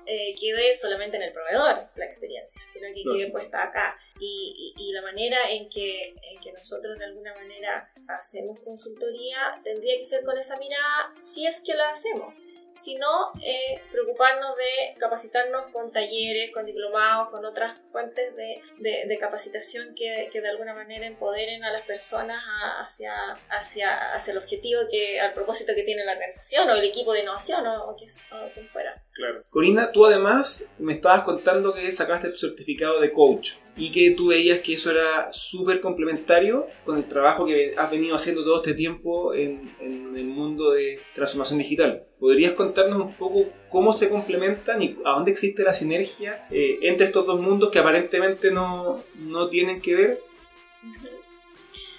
eh, 0.06 0.36
quede 0.40 0.75
solamente 0.75 1.18
en 1.18 1.24
el 1.24 1.34
proveedor 1.34 1.88
la 1.96 2.06
experiencia, 2.06 2.62
sino 2.68 2.88
que 2.94 3.04
quede 3.04 3.32
puesta 3.32 3.63
acá. 3.63 3.98
Y, 4.20 4.74
y, 4.78 4.90
y, 4.90 4.94
la 4.94 5.02
manera 5.02 5.38
en 5.50 5.70
que, 5.70 6.10
en 6.10 6.40
que 6.42 6.52
nosotros 6.54 6.98
de 6.98 7.06
alguna 7.06 7.34
manera 7.34 7.91
hacemos 8.08 8.60
consultoría 8.60 9.60
tendría 9.63 9.98
que 9.98 10.06
ser 10.06 10.24
con 10.24 10.38
esa 10.38 10.58
mirada 10.58 11.13
si 11.17 11.46
es 11.46 11.62
que 11.62 11.74
la 11.74 11.89
hacemos 11.89 12.41
sino 12.74 13.08
eh, 13.42 13.82
preocuparnos 13.92 14.56
de 14.58 15.00
capacitarnos 15.00 15.72
con 15.72 15.92
talleres, 15.92 16.52
con 16.54 16.66
diplomados, 16.66 17.30
con 17.30 17.46
otras 17.46 17.80
fuentes 17.93 18.36
de, 18.36 18.60
de, 18.79 19.08
de 19.08 19.17
capacitación 19.19 19.93
que, 19.95 20.29
que, 20.34 20.41
de 20.41 20.49
alguna 20.49 20.73
manera 20.73 21.08
empoderen 21.08 21.63
a 21.63 21.71
las 21.71 21.84
personas 21.84 22.43
a, 22.43 22.84
hacia, 22.84 23.13
hacia, 23.49 24.13
hacia 24.13 24.32
el 24.32 24.39
objetivo, 24.39 24.82
que, 24.91 25.21
al 25.21 25.34
propósito 25.34 25.73
que 25.73 25.84
tiene 25.84 26.03
la 26.03 26.13
organización 26.13 26.69
o 26.69 26.73
el 26.73 26.84
equipo 26.84 27.13
de 27.13 27.21
innovación 27.21 27.65
o, 27.65 27.91
o, 27.91 27.95
que, 27.95 28.08
quien 28.53 28.67
fuera. 28.67 29.01
Claro. 29.13 29.43
Corina, 29.49 29.91
tú 29.91 30.06
además 30.06 30.67
me 30.79 30.93
estabas 30.93 31.21
contando 31.21 31.73
que 31.73 31.89
sacaste 31.91 32.32
tu 32.32 32.38
certificado 32.38 32.99
de 32.99 33.13
coach 33.13 33.53
y 33.75 33.91
que 33.91 34.12
tú 34.12 34.27
veías 34.27 34.60
que 34.60 34.73
eso 34.73 34.91
era 34.91 35.32
súper 35.32 35.82
complementario 35.82 36.67
con 36.86 36.97
el 36.97 37.08
trabajo 37.08 37.45
que 37.45 37.73
has 37.75 37.89
venido 37.89 38.15
haciendo 38.15 38.43
todo 38.43 38.58
este 38.58 38.73
tiempo 38.73 39.34
en, 39.34 39.75
en, 39.79 40.03
el 40.15 40.25
mundo 40.25 40.71
de 40.71 40.99
transformación 41.15 41.60
digital. 41.60 42.06
¿Podrías 42.19 42.53
contarnos 42.53 43.01
un 43.01 43.15
poco 43.15 43.49
cómo 43.69 43.91
se 43.91 44.10
complementan 44.10 44.82
y 44.82 44.95
a 45.03 45.12
dónde 45.12 45.32
existe 45.32 45.63
la 45.63 45.73
sinergia 45.73 46.47
eh, 46.51 46.77
entre 46.84 47.08
estos 47.08 47.25
dos 47.25 47.41
mundos 47.41 47.71
que 47.71 47.79
aparentemente 47.84 48.52
no, 48.52 49.04
no 49.15 49.50
tienen 49.50 49.82
que 49.82 49.96
ver? 49.96 50.24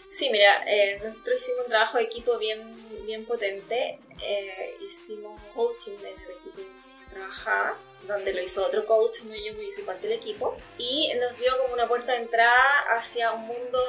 Sí, 0.08 0.30
mira, 0.30 0.64
eh, 0.66 1.00
nosotros 1.04 1.42
hicimos 1.42 1.64
un 1.64 1.70
trabajo 1.70 1.98
de 1.98 2.04
equipo 2.04 2.38
bien, 2.38 3.04
bien 3.04 3.24
potente. 3.24 3.98
Eh, 4.22 4.76
hicimos 4.80 5.40
coaching 5.54 5.92
en 5.92 6.20
el 6.22 6.36
equipo 6.38 6.62
trabajaba, 7.14 7.78
donde 8.06 8.32
lo 8.34 8.42
hizo 8.42 8.66
otro 8.66 8.84
coach, 8.86 9.22
no 9.24 9.34
yo, 9.34 9.52
yo 9.52 9.72
soy 9.72 9.84
parte 9.84 10.08
del 10.08 10.16
equipo, 10.18 10.56
y 10.78 11.12
nos 11.20 11.38
dio 11.38 11.56
como 11.62 11.74
una 11.74 11.88
puerta 11.88 12.12
de 12.12 12.18
entrada 12.18 12.84
hacia 12.96 13.32
un 13.32 13.46
mundo 13.46 13.80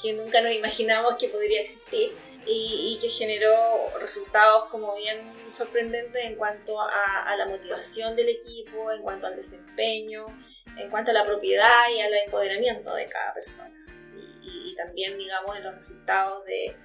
que 0.00 0.12
nunca 0.12 0.40
nos 0.42 0.52
imaginamos 0.52 1.14
que 1.18 1.28
podría 1.28 1.62
existir 1.62 2.14
y, 2.46 2.94
y 2.94 2.98
que 3.00 3.08
generó 3.08 3.54
resultados 3.98 4.66
como 4.66 4.94
bien 4.96 5.18
sorprendentes 5.48 6.24
en 6.24 6.36
cuanto 6.36 6.80
a, 6.80 7.24
a, 7.26 7.36
la 7.36 7.46
motivación 7.46 8.14
del 8.16 8.28
equipo, 8.28 8.92
en 8.92 9.02
cuanto 9.02 9.26
al 9.26 9.36
desempeño, 9.36 10.26
en 10.78 10.90
cuanto 10.90 11.10
a 11.10 11.14
la 11.14 11.24
propiedad 11.24 11.88
y 11.90 12.00
al 12.00 12.14
empoderamiento 12.14 12.94
de 12.94 13.08
cada 13.08 13.34
persona. 13.34 13.74
Y, 14.14 14.72
y, 14.72 14.76
también, 14.76 15.16
digamos, 15.16 15.56
en 15.56 15.64
los 15.64 15.74
resultados 15.74 16.44
de, 16.44 16.76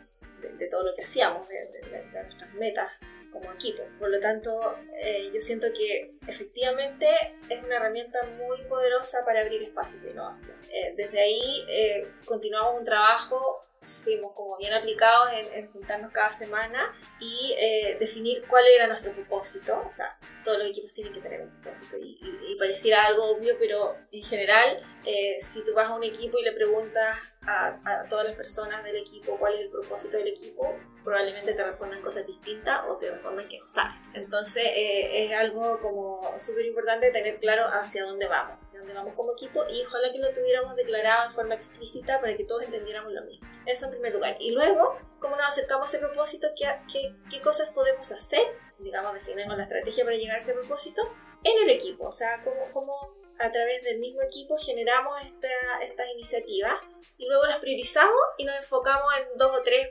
de, 0.41 0.53
de 0.53 0.67
todo 0.67 0.83
lo 0.83 0.95
que 0.95 1.01
hacíamos, 1.01 1.47
de, 1.47 1.65
de 1.65 2.05
nuestras 2.11 2.53
metas 2.53 2.91
como 3.31 3.51
equipo. 3.51 3.83
Por 3.99 4.09
lo 4.09 4.19
tanto, 4.19 4.75
eh, 5.01 5.29
yo 5.33 5.39
siento 5.39 5.67
que 5.73 6.15
efectivamente 6.27 7.07
es 7.49 7.63
una 7.63 7.77
herramienta 7.77 8.19
muy 8.37 8.61
poderosa 8.67 9.23
para 9.25 9.41
abrir 9.41 9.63
espacios 9.63 10.03
de 10.03 10.11
innovación. 10.11 10.57
Eh, 10.71 10.93
desde 10.95 11.19
ahí 11.19 11.65
eh, 11.67 12.11
continuamos 12.25 12.79
un 12.79 12.85
trabajo 12.85 13.65
fuimos 13.81 14.33
como 14.33 14.57
bien 14.57 14.73
aplicados 14.73 15.31
en, 15.33 15.53
en 15.53 15.71
juntarnos 15.71 16.11
cada 16.11 16.29
semana 16.29 16.93
y 17.19 17.55
eh, 17.57 17.97
definir 17.99 18.43
cuál 18.47 18.63
era 18.67 18.87
nuestro 18.87 19.13
propósito. 19.13 19.83
O 19.87 19.91
sea, 19.91 20.17
todos 20.43 20.59
los 20.59 20.69
equipos 20.69 20.93
tienen 20.93 21.13
que 21.13 21.21
tener 21.21 21.41
un 21.41 21.49
propósito 21.49 21.97
y, 21.97 22.19
y, 22.21 22.51
y 22.53 22.57
pareciera 22.57 23.05
algo 23.05 23.25
obvio, 23.35 23.55
pero 23.59 23.95
en 24.11 24.23
general, 24.23 24.83
eh, 25.05 25.35
si 25.39 25.63
tú 25.63 25.73
vas 25.73 25.87
a 25.87 25.95
un 25.95 26.03
equipo 26.03 26.37
y 26.39 26.43
le 26.43 26.53
preguntas 26.53 27.17
a, 27.41 27.79
a, 27.85 28.07
todas 28.09 28.25
las 28.25 28.35
personas 28.35 28.83
del 28.83 28.97
equipo 28.97 29.37
cuál 29.37 29.55
es 29.55 29.61
el 29.61 29.69
propósito 29.69 30.17
del 30.17 30.27
equipo, 30.27 30.75
probablemente 31.03 31.53
te 31.53 31.63
respondan 31.63 32.01
cosas 32.01 32.27
distintas 32.27 32.81
o 32.87 32.97
te 32.97 33.09
respondan 33.09 33.47
que 33.47 33.59
no 33.59 33.67
saben. 33.67 33.95
Entonces, 34.13 34.63
eh, 34.65 35.25
es 35.25 35.33
algo 35.33 35.79
como 35.79 36.33
súper 36.37 36.65
importante 36.65 37.11
tener 37.11 37.39
claro 37.39 37.65
hacia 37.67 38.03
dónde 38.03 38.27
vamos, 38.27 38.59
dónde 38.79 38.93
vamos 38.93 39.13
como 39.15 39.33
equipo 39.33 39.63
y 39.69 39.83
ojalá 39.85 40.11
que 40.11 40.17
lo 40.17 40.31
tuviéramos 40.33 40.75
declarado 40.75 41.29
en 41.29 41.35
forma 41.35 41.55
explícita 41.55 42.19
para 42.19 42.35
que 42.35 42.45
todos 42.45 42.63
entendiéramos 42.63 43.13
lo 43.13 43.23
mismo. 43.23 43.47
Eso 43.65 43.85
en 43.85 43.91
primer 43.91 44.13
lugar. 44.13 44.37
Y 44.39 44.51
luego, 44.51 44.97
¿cómo 45.19 45.35
nos 45.35 45.47
acercamos 45.47 45.93
a 45.93 45.97
ese 45.97 46.05
propósito? 46.05 46.47
¿Qué, 46.57 46.65
qué, 46.91 47.15
qué 47.29 47.41
cosas 47.41 47.71
podemos 47.71 48.11
hacer? 48.11 48.41
Digamos, 48.79 49.13
definimos 49.13 49.57
la 49.57 49.63
estrategia 49.63 50.03
para 50.03 50.15
llegar 50.15 50.35
a 50.37 50.39
ese 50.39 50.53
propósito 50.53 51.01
en 51.43 51.63
el 51.63 51.69
equipo. 51.69 52.05
O 52.05 52.11
sea, 52.11 52.41
cómo, 52.43 52.69
cómo 52.71 53.15
a 53.39 53.51
través 53.51 53.83
del 53.83 53.99
mismo 53.99 54.21
equipo 54.21 54.57
generamos 54.57 55.21
esta, 55.23 55.47
estas 55.83 56.07
iniciativas 56.13 56.73
y 57.17 57.27
luego 57.27 57.45
las 57.45 57.59
priorizamos 57.59 58.19
y 58.37 58.45
nos 58.45 58.55
enfocamos 58.57 59.11
en 59.17 59.37
dos 59.37 59.51
o 59.59 59.61
tres 59.63 59.89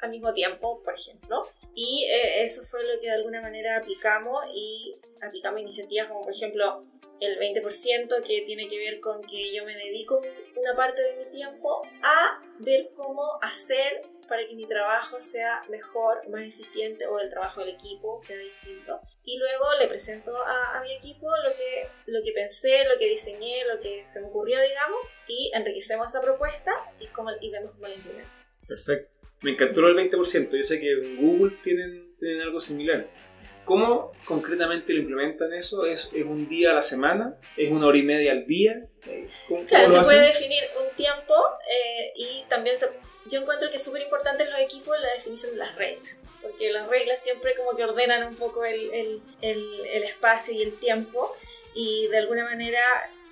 al 0.00 0.10
mismo 0.10 0.32
tiempo, 0.32 0.82
por 0.82 0.94
ejemplo. 0.94 1.48
Y 1.74 2.06
eh, 2.10 2.44
eso 2.44 2.62
fue 2.70 2.82
lo 2.84 3.00
que 3.00 3.06
de 3.06 3.14
alguna 3.14 3.40
manera 3.40 3.78
aplicamos 3.78 4.44
y 4.52 4.96
aplicamos 5.22 5.60
iniciativas 5.60 6.08
como 6.08 6.22
por 6.22 6.32
ejemplo 6.32 6.84
el 7.20 7.38
20% 7.38 8.22
que 8.26 8.42
tiene 8.42 8.68
que 8.68 8.78
ver 8.78 9.00
con 9.00 9.22
que 9.22 9.54
yo 9.54 9.64
me 9.64 9.76
dedico 9.76 10.20
una 10.56 10.74
parte 10.74 11.02
de 11.02 11.24
mi 11.24 11.30
tiempo 11.30 11.82
a 12.02 12.42
ver 12.58 12.90
cómo 12.96 13.38
hacer 13.42 14.02
para 14.30 14.46
que 14.46 14.54
mi 14.54 14.64
trabajo 14.64 15.18
sea 15.20 15.64
mejor, 15.68 16.28
más 16.28 16.44
eficiente 16.44 17.04
o 17.06 17.18
el 17.18 17.28
trabajo 17.30 17.60
del 17.60 17.70
equipo 17.70 18.18
sea 18.20 18.36
distinto. 18.36 19.00
Y 19.24 19.38
luego 19.38 19.64
le 19.80 19.88
presento 19.88 20.32
a, 20.36 20.80
mi 20.82 20.92
equipo 20.94 21.26
lo 21.44 21.50
que, 21.56 21.88
lo 22.06 22.22
que 22.24 22.30
pensé, 22.32 22.84
lo 22.84 22.96
que 22.96 23.08
diseñé, 23.08 23.64
lo 23.66 23.80
que 23.80 24.06
se 24.06 24.20
me 24.20 24.28
ocurrió, 24.28 24.60
digamos, 24.60 25.00
y 25.26 25.50
enriquecemos 25.52 26.08
esa 26.08 26.22
propuesta 26.22 26.70
y, 27.00 27.08
cómo, 27.08 27.30
y 27.40 27.50
vemos 27.50 27.72
cómo 27.72 27.88
la 27.88 27.94
implemento. 27.94 28.30
Perfecto. 28.68 29.10
Me 29.42 29.50
encantó 29.50 29.86
el 29.88 29.96
20%. 29.96 30.56
Yo 30.56 30.62
sé 30.62 30.78
que 30.78 30.92
en 30.92 31.16
Google 31.16 31.56
tienen, 31.62 32.14
tienen 32.16 32.40
algo 32.42 32.60
similar. 32.60 33.08
¿Cómo 33.64 34.12
concretamente 34.24 34.92
lo 34.92 35.00
implementan 35.00 35.52
eso? 35.52 35.86
¿Es, 35.86 36.10
¿Es, 36.12 36.24
un 36.24 36.48
día 36.48 36.70
a 36.70 36.74
la 36.74 36.82
semana? 36.82 37.36
¿Es 37.56 37.70
una 37.70 37.86
hora 37.86 37.98
y 37.98 38.02
media 38.02 38.32
al 38.32 38.46
día? 38.46 38.86
claro, 39.66 39.88
se 39.88 40.00
puede 40.02 40.26
definir 40.26 40.62
un 40.80 40.94
tiempo 40.96 41.34
eh, 41.68 42.12
y 42.14 42.44
también 42.48 42.76
yo 43.26 43.40
encuentro 43.40 43.70
que 43.70 43.76
es 43.76 43.84
súper 43.84 44.02
importante 44.02 44.42
en 44.44 44.50
los 44.50 44.60
equipos 44.60 44.96
la 45.00 45.12
definición 45.14 45.52
de 45.52 45.58
las 45.58 45.74
reglas, 45.76 46.12
porque 46.42 46.70
las 46.70 46.88
reglas 46.88 47.22
siempre 47.22 47.54
como 47.56 47.76
que 47.76 47.84
ordenan 47.84 48.26
un 48.28 48.36
poco 48.36 48.64
el, 48.64 48.92
el, 48.92 49.22
el, 49.40 50.02
espacio 50.04 50.54
y 50.54 50.62
el 50.62 50.78
tiempo 50.78 51.36
y 51.74 52.08
de 52.08 52.18
alguna 52.18 52.44
manera 52.44 52.82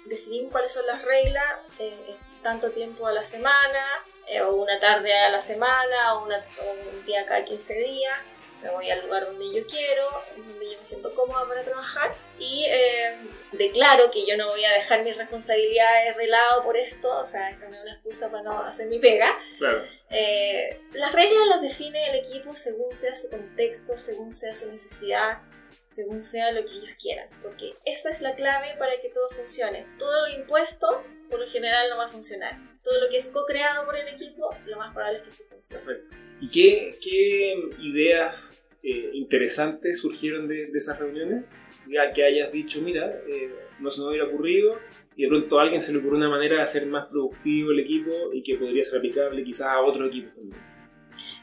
definimos 0.04 0.52
cuáles 0.52 0.72
son 0.72 0.86
las 0.86 1.02
reglas, 1.02 1.44
eh, 1.78 2.16
tanto 2.42 2.70
tiempo 2.70 3.06
a 3.06 3.12
la 3.12 3.24
semana, 3.24 3.84
eh, 4.26 4.40
o 4.42 4.54
una 4.54 4.78
tarde 4.80 5.12
a 5.14 5.30
la 5.30 5.40
semana, 5.40 6.14
o, 6.14 6.24
una, 6.24 6.38
o 6.38 6.96
un 6.96 7.04
día 7.04 7.26
cada 7.26 7.44
15 7.44 7.74
días 7.74 8.14
me 8.62 8.70
voy 8.70 8.90
al 8.90 9.04
lugar 9.04 9.26
donde 9.26 9.54
yo 9.54 9.66
quiero, 9.66 10.08
donde 10.36 10.72
yo 10.72 10.78
me 10.78 10.84
siento 10.84 11.14
cómoda 11.14 11.46
para 11.46 11.64
trabajar 11.64 12.14
y 12.38 12.66
eh, 12.68 13.16
declaro 13.52 14.10
que 14.10 14.26
yo 14.26 14.36
no 14.36 14.48
voy 14.48 14.64
a 14.64 14.72
dejar 14.72 15.02
mis 15.02 15.16
responsabilidades 15.16 16.16
de 16.16 16.26
lado 16.26 16.62
por 16.64 16.76
esto, 16.76 17.16
o 17.16 17.24
sea, 17.24 17.50
esto 17.50 17.68
no 17.68 17.76
es 17.76 17.82
una 17.82 17.94
excusa 17.94 18.30
para 18.30 18.42
no 18.42 18.62
hacer 18.62 18.88
mi 18.88 18.98
pega. 18.98 19.36
Claro. 19.58 19.78
Eh, 20.10 20.80
las 20.92 21.12
reglas 21.12 21.46
las 21.48 21.62
define 21.62 22.10
el 22.10 22.16
equipo 22.16 22.54
según 22.54 22.92
sea 22.92 23.14
su 23.14 23.30
contexto, 23.30 23.96
según 23.96 24.32
sea 24.32 24.54
su 24.54 24.70
necesidad, 24.70 25.38
según 25.86 26.22
sea 26.22 26.52
lo 26.52 26.64
que 26.64 26.72
ellos 26.72 26.96
quieran, 27.00 27.28
porque 27.42 27.74
esta 27.84 28.10
es 28.10 28.20
la 28.20 28.34
clave 28.34 28.74
para 28.78 29.00
que 29.00 29.08
todo 29.08 29.28
funcione. 29.30 29.86
Todo 29.98 30.26
lo 30.26 30.34
impuesto, 30.34 30.86
por 31.30 31.40
lo 31.40 31.48
general, 31.48 31.88
no 31.90 31.96
va 31.96 32.06
a 32.06 32.10
funcionar. 32.10 32.58
Todo 32.82 33.00
lo 33.00 33.08
que 33.10 33.16
es 33.16 33.28
co-creado 33.28 33.84
por 33.84 33.96
el 33.96 34.08
equipo, 34.08 34.50
lo 34.66 34.78
más 34.78 34.94
probable 34.94 35.18
es 35.18 35.24
que 35.24 35.30
sí 35.30 35.44
funcione. 35.48 35.84
Perfecto. 35.84 36.14
¿Y 36.40 36.48
qué, 36.50 36.98
qué 37.02 37.54
ideas 37.80 38.62
eh, 38.82 39.10
interesantes 39.14 40.00
surgieron 40.00 40.48
de, 40.48 40.66
de, 40.66 40.78
esas 40.78 40.98
reuniones? 40.98 41.44
Ya 41.88 42.12
que 42.12 42.24
hayas 42.24 42.52
dicho, 42.52 42.80
mira, 42.82 43.06
eh, 43.26 43.52
no 43.80 43.90
se 43.90 44.00
me 44.00 44.08
hubiera 44.08 44.26
ocurrido 44.26 44.78
y 45.16 45.22
de 45.22 45.28
pronto 45.28 45.58
a 45.58 45.62
alguien 45.62 45.80
se 45.80 45.92
le 45.92 45.98
ocurrió 45.98 46.16
una 46.16 46.28
manera 46.28 46.56
de 46.56 46.62
hacer 46.62 46.86
más 46.86 47.06
productivo 47.06 47.72
el 47.72 47.80
equipo 47.80 48.32
y 48.32 48.42
que 48.42 48.54
podría 48.56 48.84
ser 48.84 48.98
aplicable 48.98 49.42
quizás 49.42 49.66
a 49.66 49.80
otros 49.80 50.06
equipos 50.06 50.32
también. 50.32 50.62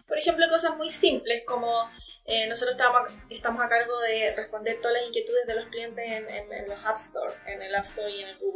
Por 0.08 0.18
ejemplo, 0.18 0.46
cosas 0.50 0.78
muy 0.78 0.88
simples 0.88 1.44
como 1.46 1.90
eh, 2.24 2.48
nosotros 2.48 2.76
estamos, 2.76 3.02
estamos 3.30 3.64
a 3.64 3.68
cargo 3.68 4.00
de 4.00 4.34
responder 4.34 4.80
todas 4.80 4.94
las 4.94 5.08
inquietudes 5.08 5.46
de 5.46 5.56
los 5.56 5.68
clientes 5.68 6.06
en, 6.06 6.26
en, 6.30 6.70
los 6.70 6.84
App 6.86 6.96
Store, 6.96 7.34
en 7.48 7.62
el 7.62 7.76
App 7.76 7.84
Store 7.84 8.10
y 8.10 8.22
en 8.22 8.30
el 8.30 8.38
Google. 8.38 8.55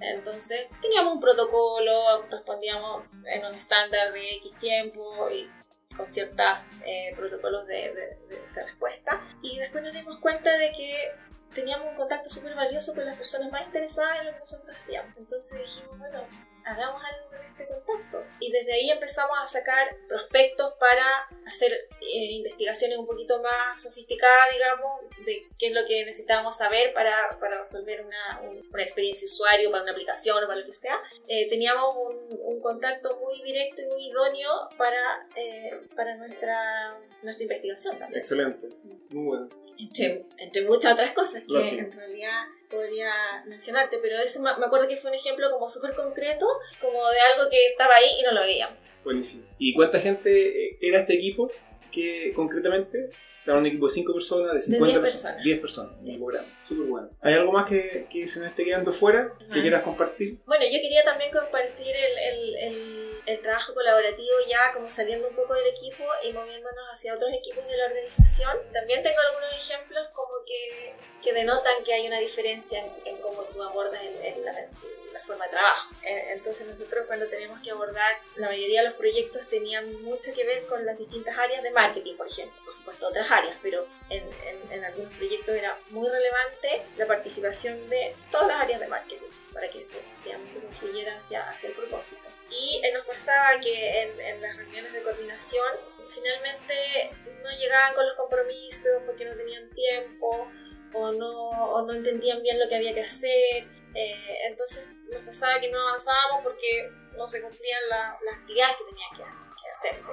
Entonces, 0.00 0.66
teníamos 0.80 1.14
un 1.14 1.20
protocolo, 1.20 2.22
respondíamos 2.30 3.04
en 3.26 3.44
un 3.44 3.54
estándar 3.54 4.12
de 4.12 4.36
X 4.36 4.58
tiempo 4.58 5.30
y 5.30 5.50
con 5.96 6.06
ciertos 6.06 6.46
eh, 6.84 7.12
protocolos 7.16 7.66
de, 7.66 7.92
de, 8.28 8.38
respuesta. 8.54 9.20
Y 9.42 9.58
después 9.58 9.82
nos 9.82 9.92
dimos 9.92 10.18
cuenta 10.18 10.56
de 10.56 10.72
que 10.72 11.12
teníamos 11.54 11.88
un 11.90 11.96
contacto 11.96 12.28
súper 12.28 12.54
valioso 12.54 12.94
con 12.94 13.04
las 13.04 13.16
personas 13.16 13.50
más 13.50 13.66
interesadas 13.66 14.20
en 14.20 14.26
lo 14.26 14.32
que 14.32 14.38
nosotros 14.40 14.76
hacíamos. 14.76 15.16
Entonces 15.16 15.60
dijimos, 15.60 15.98
bueno, 15.98 16.24
hagamos 16.64 17.02
algo 17.02 17.28
con 17.28 17.44
este 17.44 17.66
contacto. 17.66 18.17
Y 18.40 18.52
desde 18.52 18.72
ahí 18.72 18.90
empezamos 18.90 19.36
a 19.40 19.46
sacar 19.46 19.96
prospectos 20.08 20.74
para 20.78 21.28
hacer 21.46 21.72
eh, 21.72 22.32
investigaciones 22.32 22.98
un 22.98 23.06
poquito 23.06 23.40
más 23.42 23.82
sofisticadas, 23.82 24.52
digamos, 24.52 25.00
de 25.24 25.46
qué 25.58 25.66
es 25.68 25.74
lo 25.74 25.86
que 25.86 26.04
necesitábamos 26.04 26.56
saber 26.56 26.92
para, 26.92 27.38
para 27.40 27.58
resolver 27.58 28.04
una, 28.04 28.40
una, 28.40 28.82
experiencia 28.82 29.26
usuario, 29.26 29.70
para 29.70 29.82
una 29.82 29.92
aplicación 29.92 30.42
o 30.42 30.46
para 30.46 30.60
lo 30.60 30.66
que 30.66 30.72
sea. 30.72 31.00
Eh, 31.26 31.48
teníamos 31.48 31.96
un, 31.96 32.38
un, 32.42 32.60
contacto 32.60 33.16
muy 33.16 33.42
directo 33.42 33.82
y 33.82 33.86
muy 33.86 34.06
idóneo 34.08 34.50
para, 34.76 35.26
eh, 35.36 35.80
para 35.96 36.16
nuestra, 36.16 36.98
nuestra 37.22 37.42
investigación 37.42 37.98
también. 37.98 38.18
Excelente, 38.18 38.68
muy 39.10 39.26
bueno. 39.26 39.67
Entre, 39.78 40.24
entre 40.38 40.62
muchas 40.64 40.92
otras 40.92 41.14
cosas 41.14 41.44
que 41.48 41.78
en 41.78 41.92
realidad 41.92 42.46
podría 42.68 43.10
mencionarte, 43.46 43.98
pero 43.98 44.18
ese 44.18 44.40
me 44.40 44.50
acuerdo 44.50 44.88
que 44.88 44.96
fue 44.96 45.10
un 45.10 45.16
ejemplo 45.16 45.50
como 45.50 45.68
súper 45.68 45.94
concreto, 45.94 46.46
como 46.80 46.98
de 47.10 47.18
algo 47.32 47.48
que 47.50 47.66
estaba 47.66 47.94
ahí 47.94 48.08
y 48.20 48.22
no 48.22 48.32
lo 48.32 48.40
veíamos. 48.42 48.76
Buenísimo. 49.04 49.46
¿Y 49.58 49.74
cuánta 49.74 50.00
gente 50.00 50.30
eh, 50.66 50.78
era 50.80 51.00
este 51.00 51.14
equipo 51.14 51.50
que 51.90 52.32
concretamente? 52.34 53.10
Era 53.46 53.56
un 53.56 53.64
equipo 53.64 53.86
de 53.86 53.92
5 53.92 54.12
personas, 54.12 54.52
de 54.52 54.60
50 54.60 55.00
personas. 55.00 55.42
10 55.42 55.60
personas. 55.60 56.04
Sí. 56.04 56.20
Súper 56.64 56.86
bueno. 56.86 57.08
¿Hay 57.22 57.32
algo 57.32 57.50
más 57.50 57.66
que, 57.66 58.06
que, 58.10 58.28
se 58.28 58.40
me 58.40 58.48
esté 58.48 58.62
quedando 58.62 58.92
fuera 58.92 59.32
que 59.50 59.62
quieras 59.62 59.82
compartir? 59.82 60.36
Bueno, 60.44 60.66
yo 60.66 60.78
quería 60.82 61.02
también 61.02 61.30
compartir 61.30 61.94
el, 61.96 62.18
el, 62.18 62.56
el, 62.56 63.07
el, 63.28 63.40
trabajo 63.40 63.74
colaborativo 63.74 64.36
ya 64.48 64.72
como 64.72 64.88
saliendo 64.88 65.28
un 65.28 65.34
poco 65.34 65.54
del 65.54 65.68
equipo 65.68 66.04
y 66.22 66.32
moviéndonos 66.32 66.86
hacia 66.92 67.14
otros 67.14 67.30
equipos 67.32 67.66
de 67.66 67.76
la 67.76 67.86
organización. 67.86 68.58
También 68.72 69.02
tengo 69.02 69.16
algunos 69.28 69.52
ejemplos 69.52 70.08
como 70.12 70.44
que, 70.46 70.94
que 71.22 71.32
denotan 71.32 71.84
que 71.84 71.94
hay 71.94 72.06
una 72.06 72.18
diferencia 72.18 72.80
en, 72.80 72.92
en 73.04 73.16
cómo 73.18 73.42
tú 73.44 73.62
abordas 73.62 74.00
la, 74.44 74.52
la, 74.52 75.20
forma 75.26 75.44
de 75.44 75.50
trabajo. 75.50 75.94
Eh, 76.02 76.32
entonces 76.32 76.66
nosotros 76.66 77.04
cuando 77.06 77.26
teníamos 77.26 77.60
que 77.60 77.70
abordar, 77.70 78.16
la 78.36 78.48
mayoría 78.48 78.80
de 78.80 78.88
los 78.88 78.96
proyectos 78.96 79.46
tenían 79.48 80.02
mucho 80.02 80.32
que 80.34 80.44
ver 80.44 80.64
con 80.66 80.86
las 80.86 80.96
distintas 80.96 81.36
áreas 81.36 81.62
de 81.62 81.70
marketing, 81.70 82.16
por 82.16 82.28
ejemplo. 82.28 82.58
Por 82.64 82.72
supuesto 82.72 83.08
otras 83.08 83.30
áreas, 83.30 83.58
pero 83.62 83.86
en, 84.08 84.24
en 84.70 84.84
algunos 84.84 85.12
proyectos 85.14 85.54
era 85.54 85.78
muy 85.90 86.08
relevante 86.08 86.86
la 86.96 87.06
participación 87.06 87.90
de 87.90 88.16
todas 88.30 88.48
las 88.48 88.62
áreas 88.62 88.80
de 88.80 88.86
marketing 88.86 89.28
para 89.52 89.68
que 89.70 89.80
esto 89.80 89.98
digamos, 90.24 90.48
confluyera 90.62 91.16
hacia, 91.16 91.48
hacia 91.48 91.70
el 91.70 91.74
propósito. 91.74 92.28
Y 92.50 92.80
nos 92.94 93.06
pasaba 93.06 93.60
que 93.60 94.02
en, 94.02 94.40
las 94.40 94.56
reuniones 94.56 94.92
de 94.92 95.02
coordinación 95.02 95.66
finalmente 96.08 97.10
no 97.42 97.50
llegaban 97.58 97.94
con 97.94 98.06
los 98.06 98.14
compromisos 98.16 99.02
porque 99.04 99.24
no 99.24 99.36
tenían 99.36 99.68
tiempo 99.70 100.48
o 100.94 101.12
no, 101.12 101.50
o 101.50 101.86
no 101.86 101.92
entendían 101.92 102.42
bien 102.42 102.58
lo 102.58 102.68
que 102.68 102.76
había 102.76 102.94
que 102.94 103.02
hacer. 103.02 103.68
Eh, 103.94 104.38
entonces 104.46 104.86
nos 105.10 105.22
pasaba 105.22 105.60
que 105.60 105.70
no 105.70 105.80
avanzábamos 105.88 106.42
porque 106.42 106.90
no 107.16 107.26
se 107.28 107.42
cumplían 107.42 107.88
la, 107.88 108.18
las 108.24 108.34
actividades 108.36 108.76
que 108.76 108.84
tenían 108.84 109.10
que, 109.16 109.62
que 109.62 109.70
hacerse. 109.70 110.12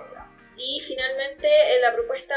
Y 0.57 0.79
finalmente 0.81 1.47
eh, 1.47 1.81
la 1.81 1.93
propuesta 1.93 2.35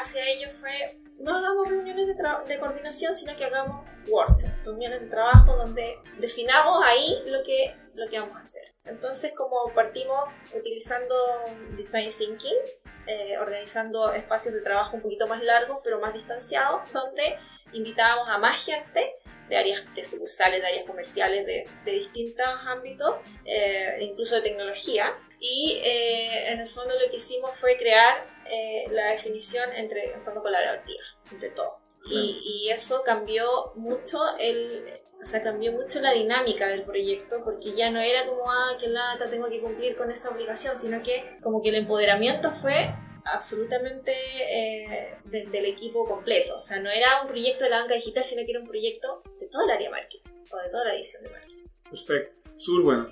hacia 0.00 0.26
ellos 0.26 0.52
fue 0.60 0.98
no 1.18 1.36
hagamos 1.36 1.68
reuniones 1.68 2.08
de, 2.08 2.14
de, 2.48 2.58
coordinación, 2.58 3.14
sino 3.14 3.36
que 3.36 3.44
hagamos 3.44 3.86
workshops, 4.08 4.64
reuniones 4.64 5.00
de 5.00 5.06
trabajo 5.06 5.56
donde 5.56 5.98
definamos 6.18 6.82
ahí 6.84 7.22
lo 7.26 7.44
que, 7.44 7.76
lo 7.94 8.08
que 8.08 8.18
vamos 8.18 8.36
a 8.36 8.40
hacer. 8.40 8.74
Entonces, 8.84 9.32
como 9.36 9.72
partimos 9.74 10.28
utilizando 10.52 11.14
Design 11.76 12.10
Thinking, 12.10 12.56
eh, 13.06 13.38
organizando 13.38 14.12
espacios 14.12 14.54
de 14.54 14.60
trabajo 14.62 14.96
un 14.96 15.02
poquito 15.02 15.28
más 15.28 15.42
largos, 15.42 15.78
pero 15.84 16.00
más 16.00 16.12
distanciados, 16.12 16.82
donde 16.92 17.38
invitábamos 17.72 18.28
a 18.28 18.38
más 18.38 18.64
gente 18.64 19.14
de 19.48 19.56
áreas 19.56 19.82
de 19.94 20.04
sucursales, 20.04 20.60
de 20.60 20.66
áreas 20.66 20.86
comerciales, 20.86 21.46
de, 21.46 21.68
de 21.84 21.92
distintos 21.92 22.46
ámbitos, 22.66 23.16
eh, 23.44 23.98
incluso 24.00 24.36
de 24.36 24.42
tecnología. 24.42 25.14
Y 25.44 25.80
eh, 25.82 26.52
en 26.52 26.60
el 26.60 26.70
fondo 26.70 26.94
lo 26.94 27.10
que 27.10 27.16
hicimos 27.16 27.50
fue 27.58 27.76
crear 27.76 28.24
eh, 28.48 28.84
la 28.90 29.08
definición 29.08 29.72
entre, 29.72 30.12
en 30.12 30.22
forma 30.22 30.40
colaborativa, 30.40 31.02
entre 31.32 31.50
todos. 31.50 31.72
Y, 32.08 32.40
y, 32.44 32.70
eso 32.70 33.02
cambió 33.04 33.72
mucho 33.74 34.18
el... 34.38 35.00
O 35.20 35.24
sea, 35.24 35.42
cambió 35.42 35.72
mucho 35.72 36.00
la 36.00 36.12
dinámica 36.12 36.68
del 36.68 36.84
proyecto 36.84 37.36
porque 37.44 37.72
ya 37.72 37.90
no 37.90 38.00
era 38.00 38.26
como, 38.26 38.50
ah, 38.50 38.76
qué 38.78 38.88
lata, 38.88 39.30
tengo 39.30 39.48
que 39.48 39.60
cumplir 39.60 39.96
con 39.96 40.10
esta 40.10 40.30
obligación, 40.30 40.76
sino 40.76 41.02
que 41.02 41.38
como 41.42 41.60
que 41.60 41.70
el 41.70 41.76
empoderamiento 41.76 42.52
fue 42.60 42.92
absolutamente 43.24 44.12
eh, 44.12 45.16
de, 45.24 45.46
del 45.46 45.66
equipo 45.66 46.04
completo. 46.06 46.56
O 46.56 46.62
sea, 46.62 46.80
no 46.80 46.90
era 46.90 47.22
un 47.22 47.28
proyecto 47.28 47.64
de 47.64 47.70
la 47.70 47.80
banca 47.80 47.94
digital, 47.94 48.22
sino 48.22 48.44
que 48.44 48.52
era 48.52 48.60
un 48.60 48.66
proyecto 48.68 49.22
de 49.40 49.46
toda 49.48 49.64
el 49.64 49.70
área 49.70 49.90
marketing 49.90 50.30
o 50.50 50.56
de 50.56 50.68
toda 50.70 50.84
la 50.84 50.94
edición 50.94 51.24
de 51.24 51.30
marketing. 51.30 51.66
Perfecto, 51.90 52.41
súper 52.62 52.84
bueno. 52.84 53.08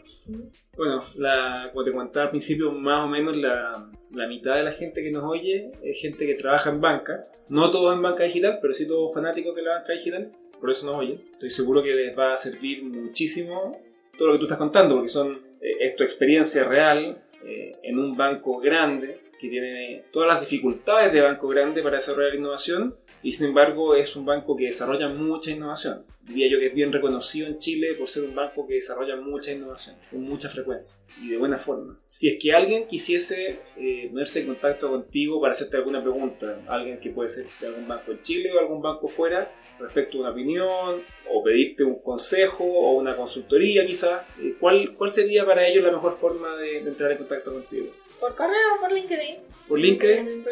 Bueno, 0.76 1.04
la, 1.16 1.70
como 1.72 1.84
te 1.84 1.92
contaba 1.92 2.24
al 2.26 2.30
principio, 2.30 2.72
más 2.72 3.04
o 3.04 3.08
menos 3.08 3.36
la, 3.36 3.90
la, 4.14 4.26
mitad 4.28 4.56
de 4.56 4.62
la 4.62 4.70
gente 4.70 5.02
que 5.02 5.10
nos 5.10 5.24
oye 5.24 5.72
es 5.82 6.00
gente 6.00 6.26
que 6.26 6.34
trabaja 6.34 6.70
en 6.70 6.80
banca. 6.80 7.26
No 7.48 7.70
todos 7.70 7.94
en 7.94 8.02
banca 8.02 8.24
digital, 8.24 8.60
pero 8.62 8.72
sí 8.72 8.86
todos 8.86 9.12
fanáticos 9.12 9.54
de 9.56 9.62
la 9.62 9.74
banca 9.74 9.92
digital. 9.92 10.30
Por 10.58 10.70
eso 10.70 10.86
nos 10.86 10.96
oye. 10.96 11.20
Estoy 11.32 11.50
seguro 11.50 11.82
que 11.82 11.94
les 11.94 12.16
va 12.16 12.32
a 12.32 12.36
servir 12.36 12.84
muchísimo 12.84 13.80
todo 14.16 14.28
lo 14.28 14.34
que 14.34 14.38
tú 14.38 14.44
estás 14.44 14.58
contando, 14.58 14.94
porque 14.94 15.08
son, 15.08 15.40
eh, 15.60 15.76
es 15.80 15.96
tu 15.96 16.04
experiencia 16.04 16.64
real 16.64 17.22
eh, 17.44 17.76
en 17.82 17.98
un 17.98 18.16
banco 18.16 18.58
grande 18.60 19.20
que 19.40 19.48
tiene 19.48 20.04
todas 20.12 20.28
las 20.28 20.40
dificultades 20.40 21.12
de 21.12 21.22
banco 21.22 21.48
grande 21.48 21.82
para 21.82 21.96
desarrollar 21.96 22.34
innovación 22.34 22.94
y 23.22 23.32
sin 23.32 23.48
embargo 23.48 23.94
es 23.94 24.16
un 24.16 24.24
banco 24.24 24.56
que 24.56 24.66
desarrolla 24.66 25.08
mucha 25.08 25.50
innovación. 25.50 26.04
Diría 26.22 26.48
yo 26.48 26.58
que 26.58 26.66
es 26.66 26.74
bien 26.74 26.92
reconocido 26.92 27.48
en 27.48 27.58
Chile 27.58 27.94
por 27.94 28.06
ser 28.06 28.24
un 28.24 28.34
banco 28.34 28.66
que 28.66 28.74
desarrolla 28.74 29.16
mucha 29.16 29.52
innovación, 29.52 29.96
con 30.10 30.22
mucha 30.22 30.48
frecuencia 30.48 31.02
y 31.20 31.28
de 31.28 31.36
buena 31.36 31.58
forma. 31.58 31.98
Si 32.06 32.28
es 32.28 32.38
que 32.40 32.52
alguien 32.52 32.86
quisiese 32.86 33.60
eh, 33.76 34.08
ponerse 34.10 34.40
en 34.40 34.46
contacto 34.46 34.90
contigo 34.90 35.40
para 35.40 35.52
hacerte 35.52 35.76
alguna 35.76 36.02
pregunta, 36.02 36.62
alguien 36.68 37.00
que 37.00 37.10
puede 37.10 37.28
ser 37.28 37.46
de 37.60 37.66
algún 37.66 37.88
banco 37.88 38.12
en 38.12 38.22
Chile 38.22 38.52
o 38.52 38.60
algún 38.60 38.80
banco 38.80 39.08
fuera, 39.08 39.52
respecto 39.80 40.18
a 40.18 40.20
una 40.20 40.30
opinión 40.30 41.02
o 41.28 41.42
pedirte 41.42 41.84
un 41.84 42.00
consejo 42.00 42.64
o 42.64 42.98
una 42.98 43.16
consultoría 43.16 43.86
quizás, 43.86 44.22
eh, 44.40 44.54
¿cuál, 44.60 44.94
¿cuál 44.96 45.10
sería 45.10 45.44
para 45.44 45.66
ellos 45.66 45.82
la 45.82 45.90
mejor 45.90 46.12
forma 46.12 46.56
de, 46.56 46.78
entrar 46.78 47.12
en 47.12 47.18
contacto 47.18 47.52
contigo? 47.52 47.92
Por 48.20 48.36
correo 48.36 48.76
o 48.76 48.80
por 48.80 48.92
LinkedIn. 48.92 49.36
¿Por 49.66 49.78
LinkedIn? 49.78 50.44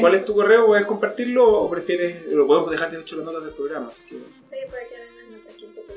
¿Cuál 0.00 0.14
es 0.14 0.24
tu 0.24 0.34
correo? 0.34 0.66
¿Puedes 0.66 0.86
compartirlo 0.86 1.62
o 1.62 1.70
prefieres.? 1.70 2.26
Lo 2.26 2.46
podemos 2.46 2.70
dejar 2.70 2.90
de 2.90 3.00
hecho 3.00 3.16
las 3.16 3.24
notas 3.24 3.44
del 3.44 3.54
programa. 3.54 3.88
Así 3.88 4.04
que... 4.06 4.16
Sí, 4.34 4.56
puede 4.68 4.88
quedar 4.88 5.06
en 5.06 5.16
las 5.16 5.38
notas 5.38 5.54
aquí 5.54 5.64
un 5.64 5.74
poco 5.74 5.92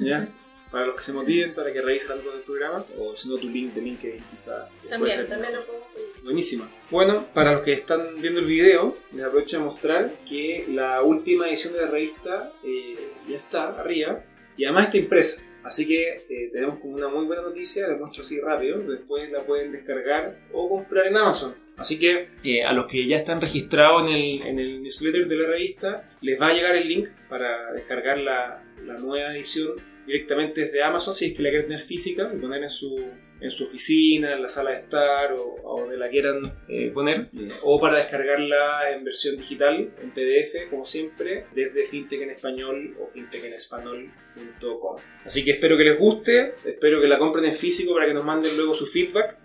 ¿Ya? 0.00 0.28
Para 0.70 0.86
los 0.86 0.96
que 0.96 1.02
se 1.02 1.12
motiven, 1.12 1.54
para 1.54 1.72
que 1.72 1.80
revisen 1.80 2.12
algo 2.12 2.30
del 2.30 2.42
programa, 2.42 2.84
o 2.98 3.16
si 3.16 3.28
no, 3.30 3.36
tu 3.36 3.48
link 3.48 3.72
de 3.72 3.80
LinkedIn 3.80 4.24
quizá. 4.30 4.68
También, 4.88 5.26
también 5.26 5.54
lo 5.54 5.64
puedo 5.64 5.78
Buenísima. 6.22 6.70
Bueno, 6.90 7.26
para 7.32 7.52
los 7.52 7.62
que 7.62 7.72
están 7.72 8.20
viendo 8.20 8.40
el 8.40 8.46
video, 8.46 8.98
les 9.12 9.24
aprovecho 9.24 9.58
de 9.58 9.64
mostrar 9.64 10.12
que 10.28 10.66
la 10.68 11.02
última 11.02 11.48
edición 11.48 11.72
de 11.72 11.80
la 11.80 11.88
revista 11.88 12.52
eh, 12.62 13.12
ya 13.28 13.36
está 13.36 13.80
arriba 13.80 14.24
y 14.56 14.64
además 14.64 14.86
está 14.86 14.98
impresa. 14.98 15.42
Así 15.68 15.86
que 15.86 16.24
eh, 16.30 16.48
tenemos 16.50 16.78
como 16.78 16.94
una 16.94 17.08
muy 17.08 17.26
buena 17.26 17.42
noticia, 17.42 17.86
les 17.86 17.98
muestro 17.98 18.22
así 18.22 18.40
rápido, 18.40 18.78
después 18.78 19.30
la 19.30 19.44
pueden 19.44 19.70
descargar 19.70 20.48
o 20.50 20.66
comprar 20.66 21.06
en 21.08 21.16
Amazon. 21.18 21.54
Así 21.76 21.98
que 21.98 22.30
eh, 22.42 22.64
a 22.64 22.72
los 22.72 22.86
que 22.86 23.06
ya 23.06 23.18
están 23.18 23.38
registrados 23.38 24.08
en 24.08 24.16
el, 24.16 24.42
en 24.46 24.58
el, 24.58 24.82
newsletter 24.82 25.28
de 25.28 25.36
la 25.36 25.46
revista, 25.46 26.10
les 26.22 26.40
va 26.40 26.48
a 26.48 26.54
llegar 26.54 26.74
el 26.74 26.88
link 26.88 27.08
para 27.28 27.70
descargar 27.74 28.16
la, 28.16 28.64
la 28.82 28.94
nueva 28.94 29.30
edición 29.34 29.72
directamente 30.06 30.62
desde 30.62 30.82
Amazon 30.82 31.12
si 31.12 31.26
es 31.26 31.36
que 31.36 31.42
la 31.42 31.50
quieren 31.50 31.66
tener 31.66 31.80
física 31.82 32.30
y 32.34 32.38
poner 32.38 32.62
en 32.62 32.70
su, 32.70 32.96
en 33.40 33.50
su 33.50 33.64
oficina, 33.64 34.32
en 34.32 34.42
la 34.42 34.48
sala 34.48 34.70
de 34.70 34.78
estar 34.78 35.32
o, 35.32 35.80
donde 35.80 35.96
la 35.96 36.08
quieran 36.08 36.40
eh, 36.68 36.90
poner, 36.92 37.28
o 37.62 37.80
para 37.80 37.98
descargarla 37.98 38.90
en 38.92 39.04
versión 39.04 39.36
digital, 39.36 39.92
en 40.02 40.10
PDF, 40.10 40.68
como 40.70 40.84
siempre, 40.84 41.46
desde 41.54 41.84
fintech 41.84 42.20
en 42.22 42.30
español 42.30 42.96
o 43.00 43.06
fintechenespanol.com. 43.06 44.96
Así 45.24 45.44
que 45.44 45.52
espero 45.52 45.76
que 45.76 45.84
les 45.84 45.98
guste, 45.98 46.54
espero 46.64 47.00
que 47.00 47.06
la 47.06 47.18
compren 47.18 47.44
en 47.44 47.54
físico 47.54 47.94
para 47.94 48.06
que 48.06 48.14
nos 48.14 48.24
manden 48.24 48.56
luego 48.56 48.74
su 48.74 48.86
feedback. 48.86 49.38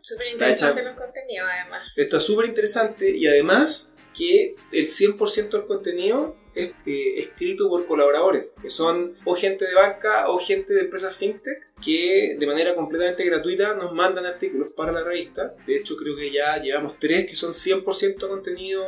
Súper 0.00 0.32
interesante 0.32 0.82
los 0.82 0.96
contenidos, 0.96 1.48
además. 1.52 1.82
Está 1.96 2.18
súper 2.18 2.46
interesante 2.46 3.10
y 3.10 3.26
además 3.26 3.94
que 4.16 4.56
el 4.72 4.86
100% 4.86 5.50
del 5.50 5.66
contenido 5.66 6.36
es 6.58 6.70
eh, 6.86 7.14
escrito 7.18 7.68
por 7.68 7.86
colaboradores, 7.86 8.46
que 8.60 8.70
son 8.70 9.14
o 9.24 9.34
gente 9.34 9.66
de 9.66 9.74
banca 9.74 10.28
o 10.28 10.38
gente 10.38 10.74
de 10.74 10.82
empresas 10.82 11.16
fintech 11.16 11.70
que 11.82 12.36
de 12.38 12.46
manera 12.46 12.74
completamente 12.74 13.24
gratuita 13.24 13.74
nos 13.74 13.92
mandan 13.92 14.26
artículos 14.26 14.68
para 14.76 14.92
la 14.92 15.04
revista. 15.04 15.54
De 15.66 15.76
hecho, 15.76 15.96
creo 15.96 16.16
que 16.16 16.30
ya 16.30 16.60
llevamos 16.60 16.98
tres 16.98 17.26
que 17.26 17.36
son 17.36 17.52
100% 17.52 18.28
contenido 18.28 18.84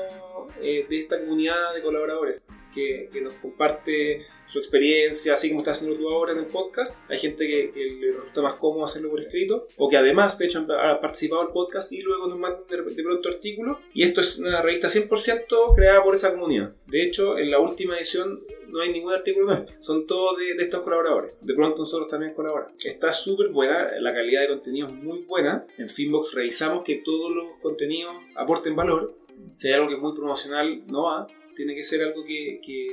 eh, 0.61 0.87
de 0.88 0.98
esta 0.98 1.20
comunidad 1.20 1.74
de 1.74 1.83
colaboradores 1.83 2.42
que, 2.74 3.09
que 3.12 3.20
nos 3.20 3.35
comparte 3.35 4.26
su 4.50 4.59
experiencia, 4.59 5.35
así 5.35 5.48
como 5.48 5.61
estás 5.61 5.78
haciendo 5.78 5.96
tú 5.96 6.09
ahora 6.09 6.33
en 6.33 6.38
el 6.38 6.46
podcast. 6.46 6.96
Hay 7.09 7.18
gente 7.18 7.46
que, 7.46 7.70
le 7.74 8.12
resulta 8.12 8.42
más 8.42 8.54
cómodo 8.54 8.85
hacerlo 8.85 9.11
por 9.11 9.20
escrito, 9.20 9.68
o 9.76 9.88
que 9.88 9.96
además, 9.96 10.38
de 10.38 10.46
hecho, 10.46 10.66
ha 10.78 11.00
participado 11.00 11.42
en 11.42 11.48
el 11.48 11.52
podcast 11.52 11.92
y 11.92 12.02
luego 12.02 12.26
nos 12.26 12.38
mandan 12.38 12.64
de, 12.68 13.02
pronto 13.02 13.28
artículos. 13.28 13.78
Y 13.94 14.02
esto 14.02 14.20
es 14.20 14.38
una 14.38 14.61
revista 14.61 14.88
100% 14.88 15.74
creada 15.76 16.02
por 16.02 16.14
esa 16.14 16.33
comunidad. 16.33 16.74
De 16.87 17.02
hecho, 17.02 17.38
en 17.38 17.50
la 17.50 17.61
última 17.61 17.96
edición 17.96 18.44
no 18.68 18.80
hay 18.80 18.92
ningún 18.92 19.12
artículo 19.12 19.46
nuestro, 19.46 19.74
son 19.80 20.06
todos 20.06 20.38
de, 20.38 20.52
estos 20.62 20.83
colaboradores. 20.83 21.33
De 21.40 21.54
pronto 21.54 21.80
nosotros 21.80 22.09
también 22.09 22.35
colaboramos. 22.35 22.85
Está 22.85 23.12
súper 23.12 23.48
buena, 23.48 23.90
la 24.00 24.12
calidad 24.12 24.42
de 24.42 24.48
contenido 24.48 24.88
es 24.88 24.94
muy 24.94 25.20
buena. 25.22 25.66
En 25.78 25.88
Finbox 25.88 26.35
revisamos 26.35 26.83
que 26.85 26.96
todos 26.96 27.30
los 27.33 27.46
contenidos 27.62 28.14
aporten 28.35 28.76
valor. 28.76 29.16
Si 29.54 29.68
hay 29.68 29.74
algo 29.74 29.88
que 29.88 29.94
es 29.94 30.00
muy 30.00 30.14
promocional, 30.14 30.87
no 30.87 31.04
va. 31.04 31.26
Tiene 31.61 31.75
que 31.75 31.83
ser 31.83 32.03
algo 32.03 32.25
que, 32.25 32.59
que 32.64 32.87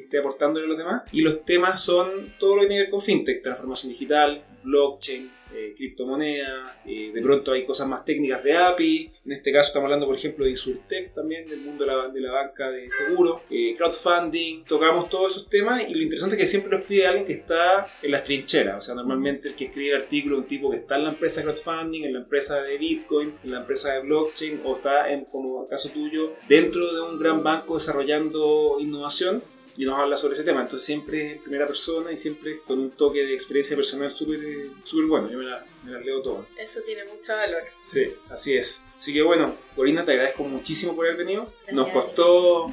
esté 0.00 0.18
aportándole 0.18 0.64
a 0.64 0.68
los 0.68 0.78
demás. 0.78 1.02
Y 1.12 1.20
los 1.20 1.44
temas 1.44 1.84
son 1.84 2.34
todo 2.38 2.56
lo 2.56 2.62
que 2.62 2.68
tiene 2.68 2.82
que 2.82 2.84
ver 2.86 2.90
con 2.90 3.02
fintech, 3.02 3.42
transformación 3.42 3.92
digital, 3.92 4.42
blockchain, 4.62 5.30
eh, 5.54 5.74
criptomonedas, 5.76 6.76
eh, 6.86 7.10
de 7.12 7.20
pronto 7.20 7.52
hay 7.52 7.66
cosas 7.66 7.86
más 7.86 8.06
técnicas 8.06 8.42
de 8.42 8.56
API, 8.56 9.12
en 9.26 9.32
este 9.32 9.52
caso 9.52 9.66
estamos 9.66 9.84
hablando 9.84 10.06
por 10.06 10.14
ejemplo 10.14 10.46
de 10.46 10.52
Insurtech 10.52 11.12
también, 11.12 11.46
del 11.46 11.60
mundo 11.60 11.84
de 11.84 11.90
la, 11.94 12.08
de 12.08 12.20
la 12.22 12.32
banca 12.32 12.70
de 12.70 12.90
seguro, 12.90 13.42
eh, 13.50 13.74
crowdfunding, 13.76 14.64
tocamos 14.64 15.10
todos 15.10 15.32
esos 15.32 15.50
temas 15.50 15.86
y 15.86 15.92
lo 15.92 16.00
interesante 16.00 16.36
es 16.36 16.40
que 16.40 16.46
siempre 16.46 16.70
lo 16.70 16.78
escribe 16.78 17.06
alguien 17.06 17.26
que 17.26 17.34
está 17.34 17.86
en 18.00 18.10
las 18.10 18.24
trincheras, 18.24 18.78
o 18.78 18.80
sea, 18.80 18.94
normalmente 18.94 19.48
el 19.48 19.54
que 19.54 19.66
escribe 19.66 19.90
el 19.90 20.00
artículo 20.00 20.36
es 20.36 20.42
un 20.42 20.48
tipo 20.48 20.70
que 20.70 20.78
está 20.78 20.96
en 20.96 21.04
la 21.04 21.10
empresa 21.10 21.40
de 21.40 21.44
crowdfunding, 21.44 22.04
en 22.04 22.12
la 22.14 22.20
empresa 22.20 22.62
de 22.62 22.78
Bitcoin, 22.78 23.34
en 23.44 23.50
la 23.50 23.60
empresa 23.60 23.92
de 23.92 24.00
blockchain 24.00 24.62
o 24.64 24.76
está, 24.76 25.12
en, 25.12 25.26
como 25.26 25.68
caso 25.68 25.90
tuyo, 25.90 26.32
dentro 26.48 26.94
de 26.94 27.02
un 27.02 27.18
gran 27.18 27.42
banco 27.42 27.74
desarrollando 27.74 28.78
innovación 28.80 29.42
y 29.76 29.84
nos 29.84 29.98
habla 29.98 30.16
sobre 30.16 30.34
ese 30.34 30.44
tema. 30.44 30.62
Entonces 30.62 30.84
siempre 30.86 31.32
en 31.32 31.42
primera 31.42 31.66
persona 31.66 32.12
y 32.12 32.16
siempre 32.16 32.60
con 32.60 32.78
un 32.78 32.90
toque 32.90 33.20
de 33.24 33.34
experiencia 33.34 33.76
personal 33.76 34.12
súper 34.12 34.40
super 34.84 35.06
bueno. 35.06 35.28
Me 35.28 35.44
la, 35.44 35.64
me 35.84 35.92
la 35.92 36.00
leo 36.00 36.22
todo. 36.22 36.46
Eso 36.58 36.80
tiene 36.86 37.04
mucho 37.04 37.34
valor. 37.34 37.62
Sí, 37.84 38.12
así 38.30 38.56
es. 38.56 38.84
Así 38.96 39.12
que 39.12 39.22
bueno, 39.22 39.56
Corina, 39.74 40.04
te 40.04 40.12
agradezco 40.12 40.44
muchísimo 40.44 40.94
por 40.94 41.06
haber 41.06 41.18
venido. 41.18 41.52
Nos 41.72 41.88
costó 41.88 42.68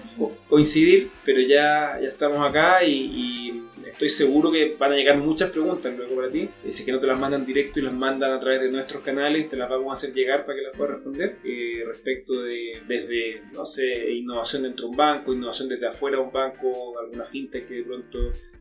coincidir, 0.47 1.09
pero 1.25 1.41
ya, 1.41 1.99
ya 1.99 2.07
estamos 2.07 2.47
acá 2.47 2.83
y, 2.83 3.65
estoy 3.83 4.09
seguro 4.09 4.51
que 4.51 4.75
van 4.77 4.91
a 4.93 4.95
llegar 4.95 5.17
muchas 5.17 5.49
preguntas 5.49 5.91
luego 5.97 6.15
para 6.15 6.29
ti. 6.31 6.41
Eh, 6.63 6.71
si 6.71 6.81
es 6.81 6.85
que 6.85 6.91
no 6.91 6.99
te 6.99 7.07
las 7.07 7.19
mandan 7.19 7.45
directo 7.45 7.79
y 7.79 7.81
las 7.81 7.93
mandan 7.93 8.31
a 8.31 8.39
través 8.39 8.61
de 8.61 8.71
nuestros 8.71 9.01
canales, 9.01 9.49
te 9.49 9.57
las 9.57 9.69
vamos 9.69 9.89
a 9.89 9.93
hacer 9.93 10.13
llegar 10.13 10.45
para 10.45 10.57
que 10.57 10.63
las 10.65 10.77
puedas 10.77 10.95
responder. 10.95 11.37
Eh, 11.43 11.83
respecto 11.87 12.43
de, 12.43 12.83
desde, 12.87 13.41
no 13.51 13.65
sé, 13.65 14.11
innovación 14.11 14.63
dentro 14.63 14.85
de 14.85 14.91
un 14.91 14.97
banco, 14.97 15.33
innovación 15.33 15.67
desde 15.67 15.87
afuera 15.87 16.17
de 16.17 16.23
un 16.23 16.31
banco, 16.31 16.99
alguna 16.99 17.23
fintech 17.23 17.67
que 17.67 17.73
de 17.73 17.83
pronto 17.83 18.19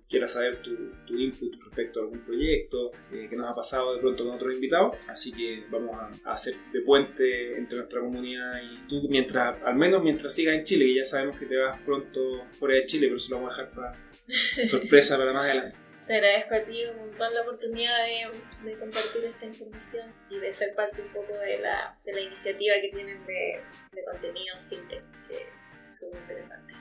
quieras 0.08 0.32
saber 0.32 0.62
tu, 0.62 0.74
tu, 1.06 1.16
input 1.18 1.54
respecto 1.64 2.00
a 2.00 2.02
algún 2.04 2.20
proyecto 2.20 2.92
eh, 3.12 3.26
que 3.28 3.36
nos 3.36 3.46
ha 3.46 3.54
pasado 3.54 3.94
de 3.94 4.00
pronto 4.00 4.24
con 4.24 4.34
otros 4.34 4.54
invitados. 4.54 4.96
Así 5.08 5.32
que 5.32 5.64
vamos 5.70 5.96
a, 6.24 6.32
hacer 6.32 6.54
de 6.72 6.80
puente 6.80 7.58
entre 7.58 7.78
nuestra 7.78 8.00
comunidad 8.00 8.60
y 8.62 8.88
tú, 8.88 9.06
mientras, 9.08 9.62
al 9.62 9.76
menos 9.76 10.02
mientras 10.02 10.34
sigas 10.34 10.56
en 10.56 10.64
Chile, 10.64 10.86
que 10.86 10.96
ya 10.96 11.04
sabemos 11.04 11.38
que 11.38 11.46
te 11.46 11.56
vas 11.56 11.80
pronto 11.82 12.46
fuera 12.58 12.76
de 12.76 12.86
Chile, 12.86 13.06
pero 13.06 13.16
eso 13.16 13.30
lo 13.30 13.36
vamos 13.36 13.58
a 13.58 13.62
dejar 13.62 13.74
para 13.74 14.08
sorpresa 14.66 15.18
para 15.18 15.32
más 15.32 15.44
adelante. 15.44 15.76
Te 16.06 16.14
agradezco 16.14 16.54
a 16.54 16.64
ti 16.64 16.84
un 16.86 16.96
montón 16.96 17.34
la 17.34 17.42
oportunidad 17.42 17.96
de, 18.06 18.70
de, 18.70 18.78
compartir 18.78 19.24
esta 19.26 19.44
información 19.44 20.10
y 20.30 20.38
de 20.38 20.54
ser 20.54 20.74
parte 20.74 21.02
un 21.02 21.12
poco 21.12 21.34
de 21.34 21.58
la, 21.58 21.98
de 22.02 22.12
la 22.14 22.20
iniciativa 22.22 22.76
que 22.80 22.88
tienen 22.88 23.26
de, 23.26 23.60
de 23.92 24.04
contenido 24.04 24.56
fintech, 24.70 25.04
que 25.28 25.46
es 25.90 26.08
muy 26.10 26.18
interesante. 26.18 26.72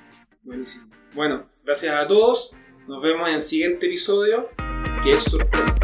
Buenísimo. 0.44 0.90
Bueno, 1.14 1.50
gracias 1.66 1.94
a 1.94 2.08
todos. 2.08 2.56
Nos 2.88 3.02
vemos 3.02 3.28
en 3.28 3.36
el 3.36 3.42
siguiente 3.42 3.86
episodio, 3.86 4.48
que 5.04 5.12
es 5.12 5.22
sorpresa. 5.22 5.78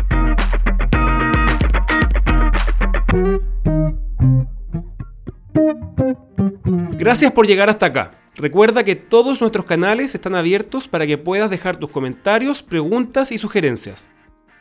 Gracias 6.98 7.34
por 7.34 7.46
llegar 7.46 7.70
hasta 7.70 7.88
acá. 7.88 8.12
Recuerda 8.36 8.86
que 8.86 8.96
todos 8.96 9.42
nuestros 9.42 9.66
canales 9.66 10.16
están 10.16 10.34
abiertos 10.34 10.88
para 10.88 11.06
que 11.06 11.18
puedas 11.18 11.50
dejar 11.50 11.76
tus 11.76 11.90
comentarios, 11.90 12.64
preguntas 12.64 13.34
y 13.34 13.38
sugerencias. 13.38 14.10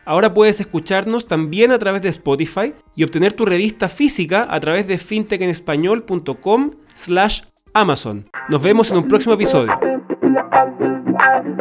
Ahora 0.05 0.35
puedes 0.35 0.59
escucharnos 0.59 1.27
también 1.29 1.71
a 1.71 1.79
través 1.79 2.03
de 2.03 2.09
Spotify 2.09 2.75
y 2.97 3.05
obtener 3.05 3.35
tu 3.35 3.47
revista 3.47 3.89
física 3.89 4.49
a 4.51 4.59
través 4.59 4.89
de 4.89 4.99
fintechenespañol.com 4.99 6.73
slash 6.95 7.43
Amazon. 7.73 8.29
Nos 8.49 8.61
vemos 8.61 8.91
en 8.91 8.97
un 8.97 9.07
próximo 9.07 9.35
episodio. 9.35 9.73
I'm 11.23 11.53